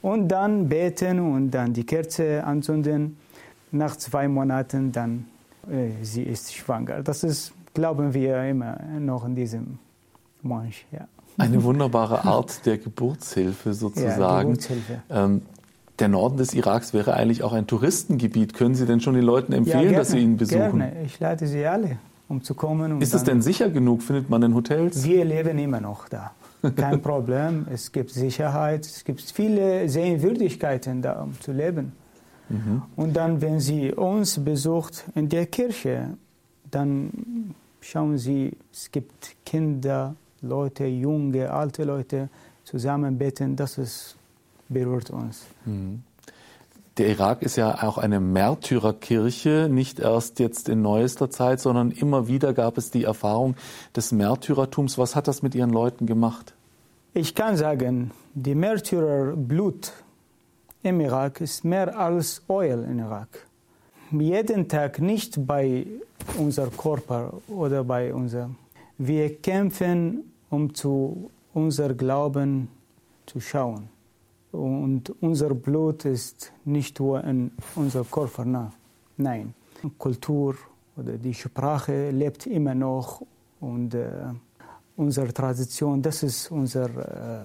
und 0.00 0.28
dann 0.28 0.68
beten 0.68 1.18
und 1.18 1.50
dann 1.50 1.72
die 1.72 1.84
Kerze 1.84 2.44
anzünden. 2.44 3.16
Nach 3.72 3.96
zwei 3.96 4.28
Monaten 4.28 4.92
dann 4.92 5.26
sie 6.02 6.22
ist 6.22 6.54
schwanger. 6.54 7.02
Das 7.02 7.24
ist, 7.24 7.52
glauben 7.74 8.14
wir 8.14 8.42
immer 8.44 8.78
noch 8.98 9.24
in 9.24 9.34
diesem 9.34 9.78
Mönch. 10.42 10.86
Ja. 10.92 11.08
Eine 11.38 11.62
wunderbare 11.62 12.24
Art 12.24 12.64
der 12.64 12.78
Geburtshilfe 12.78 13.74
sozusagen. 13.74 14.20
Ja, 14.20 14.42
Geburtshilfe. 14.42 15.02
Ähm, 15.10 15.42
der 15.98 16.08
Norden 16.08 16.36
des 16.36 16.54
Iraks 16.54 16.92
wäre 16.92 17.14
eigentlich 17.14 17.42
auch 17.42 17.52
ein 17.52 17.66
Touristengebiet. 17.66 18.54
Können 18.54 18.74
Sie 18.74 18.86
denn 18.86 19.00
schon 19.00 19.14
den 19.14 19.24
Leuten 19.24 19.52
empfehlen, 19.52 19.76
ja, 19.76 19.82
gerne, 19.82 19.96
dass 19.96 20.10
sie 20.10 20.18
ihn 20.18 20.36
besuchen? 20.36 20.78
Gerne. 20.78 21.02
Ich 21.04 21.18
lade 21.20 21.46
sie 21.46 21.64
alle, 21.64 21.98
um 22.28 22.42
zu 22.42 22.54
kommen. 22.54 23.00
Ist 23.00 23.14
es 23.14 23.24
denn 23.24 23.40
sicher 23.40 23.70
genug? 23.70 24.02
Findet 24.02 24.28
man 24.28 24.42
in 24.42 24.54
Hotels? 24.54 25.04
Wir 25.04 25.24
leben 25.24 25.58
immer 25.58 25.80
noch 25.80 26.08
da. 26.08 26.32
Kein 26.74 27.00
Problem. 27.02 27.66
Es 27.72 27.92
gibt 27.92 28.10
Sicherheit. 28.10 28.84
Es 28.84 29.04
gibt 29.04 29.20
viele 29.22 29.88
Sehenswürdigkeiten 29.88 31.02
da, 31.02 31.22
um 31.22 31.38
zu 31.40 31.52
leben. 31.52 31.92
Mhm. 32.48 32.82
Und 32.96 33.14
dann, 33.14 33.40
wenn 33.40 33.60
Sie 33.60 33.92
uns 33.92 34.42
besucht 34.44 35.04
in 35.14 35.28
der 35.28 35.46
Kirche, 35.46 36.16
dann 36.70 37.54
schauen 37.80 38.18
Sie, 38.18 38.52
es 38.72 38.90
gibt 38.90 39.36
Kinder, 39.44 40.14
Leute, 40.42 40.86
junge, 40.86 41.50
alte 41.52 41.84
Leute 41.84 42.28
zusammen 42.64 43.18
beten. 43.18 43.56
Das 43.56 43.78
ist, 43.78 44.16
berührt 44.68 45.10
uns. 45.10 45.46
Mhm. 45.64 46.02
Der 46.98 47.08
Irak 47.08 47.42
ist 47.42 47.56
ja 47.56 47.82
auch 47.82 47.98
eine 47.98 48.20
Märtyrerkirche, 48.20 49.68
nicht 49.70 50.00
erst 50.00 50.38
jetzt 50.38 50.70
in 50.70 50.80
neuester 50.80 51.28
Zeit, 51.30 51.60
sondern 51.60 51.90
immer 51.90 52.26
wieder 52.26 52.54
gab 52.54 52.78
es 52.78 52.90
die 52.90 53.04
Erfahrung 53.04 53.54
des 53.94 54.12
Märtyrertums. 54.12 54.96
Was 54.96 55.14
hat 55.14 55.28
das 55.28 55.42
mit 55.42 55.54
Ihren 55.54 55.70
Leuten 55.70 56.06
gemacht? 56.06 56.54
Ich 57.12 57.34
kann 57.34 57.56
sagen, 57.58 58.12
die 58.32 58.54
Märtyrerblut 58.54 59.92
im 60.86 61.00
Irak 61.00 61.40
ist 61.40 61.64
mehr 61.64 61.98
als 61.98 62.42
Öl 62.48 62.84
im 62.84 63.00
Irak. 63.00 63.46
Jeden 64.12 64.68
Tag 64.68 65.00
nicht 65.00 65.44
bei 65.44 65.84
unserem 66.38 66.76
Körper 66.76 67.32
oder 67.48 67.82
bei 67.82 68.14
unser. 68.14 68.50
Wir 68.96 69.36
kämpfen, 69.42 70.32
um 70.48 70.72
zu 70.72 71.28
unser 71.54 71.92
Glauben 71.94 72.68
zu 73.26 73.40
schauen. 73.40 73.88
Und 74.52 75.10
unser 75.20 75.54
Blut 75.54 76.04
ist 76.04 76.52
nicht 76.64 77.00
nur 77.00 77.24
in 77.24 77.50
unserem 77.74 78.08
Körper, 78.08 78.70
nein. 79.16 79.54
Kultur 79.98 80.54
oder 80.96 81.18
die 81.18 81.34
Sprache 81.34 82.10
lebt 82.10 82.46
immer 82.46 82.74
noch 82.74 83.22
und 83.60 83.92
äh, 83.94 84.32
unsere 84.96 85.34
Tradition, 85.34 86.00
das 86.00 86.22
ist 86.22 86.50
unser 86.50 86.88
äh, 86.88 87.44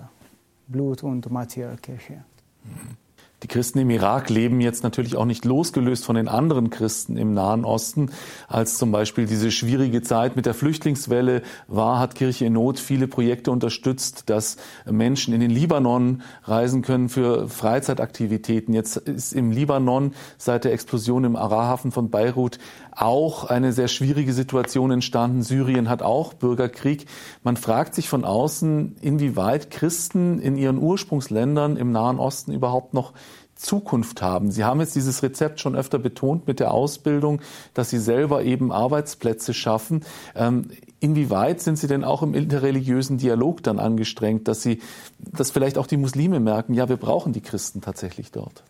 Blut- 0.67 1.03
und 1.03 1.29
Materialkirche. 1.29 2.23
Mhm. 2.63 3.01
Die 3.43 3.47
Christen 3.47 3.79
im 3.79 3.89
Irak 3.89 4.29
leben 4.29 4.61
jetzt 4.61 4.83
natürlich 4.83 5.15
auch 5.15 5.25
nicht 5.25 5.45
losgelöst 5.45 6.05
von 6.05 6.15
den 6.15 6.27
anderen 6.27 6.69
Christen 6.69 7.17
im 7.17 7.33
Nahen 7.33 7.65
Osten. 7.65 8.11
Als 8.47 8.77
zum 8.77 8.91
Beispiel 8.91 9.25
diese 9.25 9.49
schwierige 9.49 10.03
Zeit 10.03 10.35
mit 10.35 10.45
der 10.45 10.53
Flüchtlingswelle 10.53 11.41
war, 11.67 11.97
hat 11.97 12.13
Kirche 12.13 12.45
in 12.45 12.53
Not 12.53 12.77
viele 12.77 13.07
Projekte 13.07 13.49
unterstützt, 13.49 14.29
dass 14.29 14.57
Menschen 14.85 15.33
in 15.33 15.39
den 15.39 15.49
Libanon 15.49 16.21
reisen 16.43 16.83
können 16.83 17.09
für 17.09 17.49
Freizeitaktivitäten. 17.49 18.75
Jetzt 18.75 18.97
ist 18.97 19.33
im 19.33 19.49
Libanon 19.49 20.13
seit 20.37 20.63
der 20.63 20.73
Explosion 20.73 21.23
im 21.23 21.35
Arahafen 21.35 21.91
von 21.91 22.11
Beirut 22.11 22.59
auch 22.91 23.45
eine 23.45 23.73
sehr 23.73 23.87
schwierige 23.87 24.33
Situation 24.33 24.91
entstanden. 24.91 25.41
Syrien 25.41 25.89
hat 25.89 26.03
auch 26.03 26.35
Bürgerkrieg. 26.35 27.07
Man 27.41 27.57
fragt 27.57 27.95
sich 27.95 28.07
von 28.07 28.23
außen, 28.23 28.97
inwieweit 29.01 29.71
Christen 29.71 30.39
in 30.39 30.57
ihren 30.57 30.77
Ursprungsländern 30.77 31.77
im 31.77 31.91
Nahen 31.91 32.19
Osten 32.19 32.51
überhaupt 32.51 32.93
noch 32.93 33.13
Zukunft 33.61 34.21
haben. 34.21 34.51
Sie 34.51 34.63
haben 34.63 34.79
jetzt 34.79 34.95
dieses 34.95 35.23
Rezept 35.23 35.59
schon 35.59 35.75
öfter 35.75 35.99
betont 35.99 36.47
mit 36.47 36.59
der 36.59 36.73
Ausbildung, 36.73 37.41
dass 37.73 37.89
Sie 37.89 37.99
selber 37.99 38.43
eben 38.43 38.71
Arbeitsplätze 38.71 39.53
schaffen. 39.53 40.03
Ähm, 40.35 40.69
inwieweit 40.99 41.61
sind 41.61 41.77
Sie 41.77 41.87
denn 41.87 42.03
auch 42.03 42.23
im 42.23 42.33
interreligiösen 42.33 43.17
Dialog 43.17 43.61
dann 43.63 43.79
angestrengt, 43.79 44.47
dass 44.47 44.61
Sie, 44.61 44.79
dass 45.19 45.51
vielleicht 45.51 45.77
auch 45.77 45.87
die 45.87 45.97
Muslime 45.97 46.39
merken, 46.39 46.73
ja, 46.73 46.89
wir 46.89 46.97
brauchen 46.97 47.33
die 47.33 47.41
Christen 47.41 47.81
tatsächlich 47.81 48.31
dort? 48.31 48.63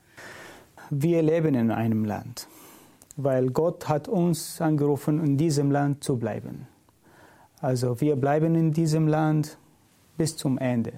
Wir 0.90 1.22
leben 1.22 1.56
in 1.56 1.72
einem 1.72 2.04
Land, 2.04 2.48
weil 3.16 3.50
Gott 3.50 3.88
hat 3.88 4.10
uns 4.10 4.60
angerufen, 4.60 5.24
in 5.24 5.38
diesem 5.38 5.72
Land 5.72 6.04
zu 6.04 6.18
bleiben. 6.18 6.68
Also 7.62 8.02
wir 8.02 8.18
bleiben 8.18 8.56
in 8.56 8.74
diesem 8.74 9.08
Land 9.08 9.58
bis 10.18 10.36
zum 10.36 10.58
Ende. 10.58 10.92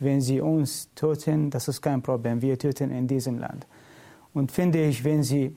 Wenn 0.00 0.20
sie 0.20 0.40
uns 0.40 0.88
töten, 0.94 1.50
das 1.50 1.68
ist 1.68 1.80
kein 1.80 2.02
Problem. 2.02 2.42
Wir 2.42 2.58
töten 2.58 2.90
in 2.90 3.06
diesem 3.06 3.38
Land. 3.38 3.66
Und 4.34 4.50
finde 4.50 4.82
ich, 4.84 5.04
wenn 5.04 5.22
sie 5.22 5.54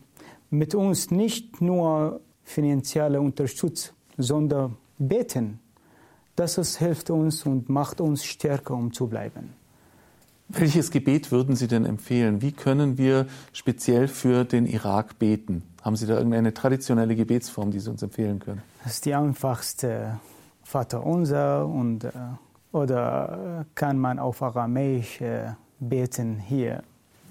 mit 0.49 0.75
uns 0.75 1.09
nicht 1.09 1.61
nur 1.61 2.19
finanzielle 2.43 3.19
Unterstützung, 3.19 3.95
sondern 4.17 4.77
beten, 4.99 5.59
das 6.35 6.57
ist, 6.57 6.77
hilft 6.77 7.09
uns 7.09 7.45
und 7.45 7.69
macht 7.69 8.01
uns 8.01 8.25
stärker, 8.25 8.73
um 8.75 8.91
zu 8.91 9.07
bleiben. 9.07 9.53
Welches 10.49 10.91
Gebet 10.91 11.31
würden 11.31 11.55
Sie 11.55 11.67
denn 11.67 11.85
empfehlen? 11.85 12.41
Wie 12.41 12.51
können 12.51 12.97
wir 12.97 13.27
speziell 13.53 14.07
für 14.07 14.43
den 14.43 14.65
Irak 14.65 15.17
beten? 15.17 15.63
Haben 15.81 15.95
Sie 15.95 16.05
da 16.05 16.17
irgendeine 16.17 16.53
traditionelle 16.53 17.15
Gebetsform, 17.15 17.71
die 17.71 17.79
Sie 17.79 17.89
uns 17.89 18.03
empfehlen 18.03 18.39
können? 18.39 18.61
Das 18.83 18.95
ist 18.95 19.05
die 19.05 19.15
einfachste 19.15 20.19
Vater 20.63 21.05
unser 21.05 21.65
und 21.67 22.03
äh, 22.03 22.11
oder 22.73 23.65
kann 23.75 23.97
man 23.97 24.19
auf 24.19 24.41
Aramäisch 24.41 25.21
äh, 25.21 25.53
beten 25.79 26.39
hier? 26.39 26.83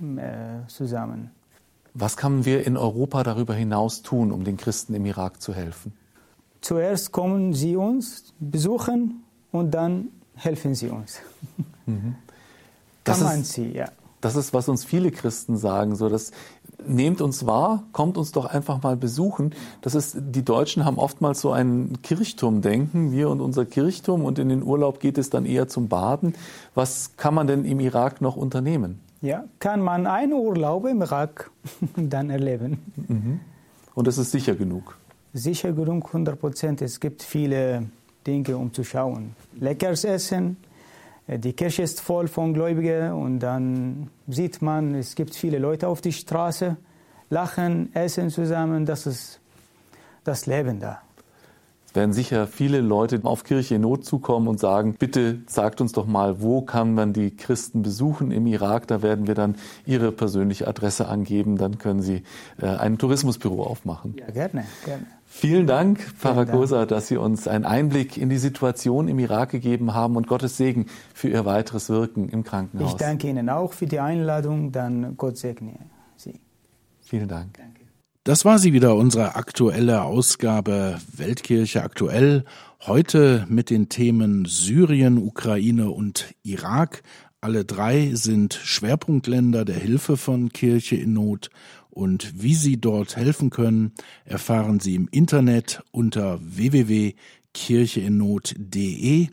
äh, 0.02 0.66
zusammen. 0.68 1.30
Was 1.94 2.16
können 2.16 2.44
wir 2.44 2.66
in 2.66 2.76
Europa 2.76 3.22
darüber 3.22 3.54
hinaus 3.54 4.02
tun, 4.02 4.32
um 4.32 4.44
den 4.44 4.56
Christen 4.56 4.94
im 4.94 5.04
Irak 5.04 5.42
zu 5.42 5.54
helfen? 5.54 5.92
Zuerst 6.60 7.12
kommen 7.12 7.52
sie 7.52 7.76
uns 7.76 8.32
besuchen 8.38 9.24
und 9.50 9.72
dann 9.72 10.08
helfen 10.34 10.74
sie 10.74 10.88
uns. 10.88 11.20
Mhm. 11.86 12.16
Das 13.04 13.18
Kann 13.18 13.26
man 13.26 13.40
ist, 13.40 13.54
sie, 13.54 13.72
ja. 13.72 13.90
Das 14.20 14.36
ist, 14.36 14.54
was 14.54 14.68
uns 14.68 14.84
viele 14.84 15.10
Christen 15.10 15.56
sagen, 15.56 15.96
so 15.96 16.08
dass 16.08 16.30
nehmt 16.86 17.20
uns 17.20 17.46
wahr, 17.46 17.84
kommt 17.92 18.16
uns 18.16 18.32
doch 18.32 18.46
einfach 18.46 18.82
mal 18.82 18.96
besuchen. 18.96 19.54
Das 19.80 19.94
ist, 19.94 20.16
die 20.18 20.44
Deutschen 20.44 20.84
haben 20.84 20.98
oftmals 20.98 21.40
so 21.40 21.52
ein 21.52 21.98
Kirchturmdenken, 22.02 23.12
wir 23.12 23.28
und 23.30 23.40
unser 23.40 23.64
Kirchturm 23.64 24.24
und 24.24 24.38
in 24.38 24.48
den 24.48 24.62
Urlaub 24.62 25.00
geht 25.00 25.18
es 25.18 25.30
dann 25.30 25.46
eher 25.46 25.68
zum 25.68 25.88
Baden. 25.88 26.34
Was 26.74 27.16
kann 27.16 27.34
man 27.34 27.46
denn 27.46 27.64
im 27.64 27.80
Irak 27.80 28.20
noch 28.20 28.36
unternehmen? 28.36 29.00
Ja, 29.20 29.44
kann 29.60 29.80
man 29.80 30.06
einen 30.06 30.32
Urlaub 30.32 30.86
im 30.86 31.00
Irak 31.00 31.50
dann 31.96 32.30
erleben. 32.30 32.78
Mhm. 33.08 33.40
Und 33.94 34.06
das 34.06 34.18
ist 34.18 34.30
sicher 34.32 34.54
genug? 34.54 34.96
Sicher 35.32 35.72
genug, 35.72 36.06
100 36.06 36.38
Prozent. 36.38 36.82
Es 36.82 36.98
gibt 36.98 37.22
viele 37.22 37.84
Dinge, 38.26 38.56
um 38.56 38.72
zu 38.72 38.84
schauen. 38.84 39.34
Leckeres 39.58 40.04
Essen, 40.04 40.56
die 41.28 41.52
Kirche 41.52 41.82
ist 41.82 42.00
voll 42.00 42.28
von 42.28 42.52
Gläubigen 42.52 43.12
und 43.12 43.40
dann 43.40 44.10
sieht 44.28 44.60
man, 44.60 44.94
es 44.94 45.14
gibt 45.14 45.34
viele 45.34 45.58
Leute 45.58 45.88
auf 45.88 46.00
der 46.00 46.12
Straße, 46.12 46.76
lachen, 47.30 47.94
essen 47.94 48.30
zusammen, 48.30 48.84
das 48.86 49.06
ist 49.06 49.40
das 50.24 50.46
Leben 50.46 50.80
da. 50.80 51.00
Es 51.86 51.94
werden 51.94 52.14
sicher 52.14 52.46
viele 52.46 52.80
Leute 52.80 53.20
auf 53.24 53.44
Kirche 53.44 53.74
in 53.74 53.82
Not 53.82 54.06
zukommen 54.06 54.48
und 54.48 54.58
sagen, 54.58 54.94
bitte 54.98 55.42
sagt 55.46 55.82
uns 55.82 55.92
doch 55.92 56.06
mal, 56.06 56.40
wo 56.40 56.62
kann 56.62 56.94
man 56.94 57.12
die 57.12 57.36
Christen 57.36 57.82
besuchen 57.82 58.30
im 58.30 58.46
Irak? 58.46 58.86
Da 58.86 59.02
werden 59.02 59.26
wir 59.26 59.34
dann 59.34 59.56
Ihre 59.84 60.10
persönliche 60.10 60.66
Adresse 60.66 61.06
angeben, 61.06 61.58
dann 61.58 61.76
können 61.76 62.00
Sie 62.00 62.22
äh, 62.60 62.66
ein 62.66 62.96
Tourismusbüro 62.96 63.62
aufmachen. 63.62 64.16
Ja, 64.18 64.30
gerne, 64.30 64.64
gerne. 64.86 65.06
Vielen 65.34 65.66
Dank, 65.66 65.98
Pfarrer 66.18 66.44
Kosa, 66.44 66.84
dass 66.84 67.08
Sie 67.08 67.16
uns 67.16 67.48
einen 67.48 67.64
Einblick 67.64 68.18
in 68.18 68.28
die 68.28 68.36
Situation 68.36 69.08
im 69.08 69.18
Irak 69.18 69.50
gegeben 69.50 69.94
haben 69.94 70.16
und 70.16 70.28
Gottes 70.28 70.58
Segen 70.58 70.86
für 71.14 71.28
Ihr 71.28 71.46
weiteres 71.46 71.88
Wirken 71.88 72.28
im 72.28 72.44
Krankenhaus. 72.44 72.92
Ich 72.92 72.98
danke 72.98 73.28
Ihnen 73.28 73.48
auch 73.48 73.72
für 73.72 73.86
die 73.86 73.98
Einladung, 73.98 74.72
dann 74.72 75.16
Gott 75.16 75.38
segne 75.38 75.72
Sie. 76.16 76.38
Vielen 77.00 77.28
Dank. 77.28 77.54
Danke. 77.54 77.80
Das 78.24 78.44
war 78.44 78.58
sie 78.58 78.74
wieder, 78.74 78.94
unsere 78.94 79.34
aktuelle 79.34 80.02
Ausgabe 80.02 80.98
Weltkirche 81.16 81.82
aktuell. 81.82 82.44
Heute 82.82 83.46
mit 83.48 83.70
den 83.70 83.88
Themen 83.88 84.44
Syrien, 84.44 85.16
Ukraine 85.18 85.90
und 85.90 86.34
Irak. 86.44 87.02
Alle 87.40 87.64
drei 87.64 88.10
sind 88.14 88.54
Schwerpunktländer 88.54 89.64
der 89.64 89.76
Hilfe 89.76 90.16
von 90.16 90.50
Kirche 90.50 90.94
in 90.94 91.14
Not 91.14 91.50
und 91.92 92.42
wie 92.42 92.54
Sie 92.54 92.80
dort 92.80 93.16
helfen 93.16 93.50
können, 93.50 93.92
erfahren 94.24 94.80
Sie 94.80 94.94
im 94.94 95.08
Internet 95.10 95.82
unter 95.90 96.40
www.kircheinnot.de. 96.42 99.26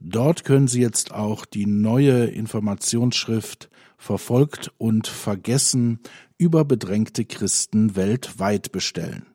Dort 0.00 0.44
können 0.44 0.66
Sie 0.66 0.80
jetzt 0.80 1.14
auch 1.14 1.44
die 1.44 1.66
neue 1.66 2.24
Informationsschrift 2.24 3.70
verfolgt 3.96 4.72
und 4.78 5.06
vergessen 5.06 6.00
über 6.38 6.64
bedrängte 6.64 7.24
Christen 7.24 7.94
weltweit 7.94 8.72
bestellen. 8.72 9.26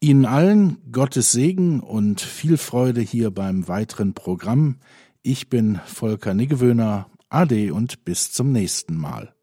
Ihnen 0.00 0.24
allen 0.24 0.78
Gottes 0.92 1.32
Segen 1.32 1.80
und 1.80 2.22
viel 2.22 2.56
Freude 2.56 3.02
hier 3.02 3.30
beim 3.30 3.68
weiteren 3.68 4.14
Programm. 4.14 4.76
Ich 5.22 5.50
bin 5.50 5.78
Volker 5.84 6.32
Niggewöhner. 6.32 7.10
Ade 7.28 7.74
und 7.74 8.04
bis 8.04 8.32
zum 8.32 8.52
nächsten 8.52 8.96
Mal. 8.96 9.35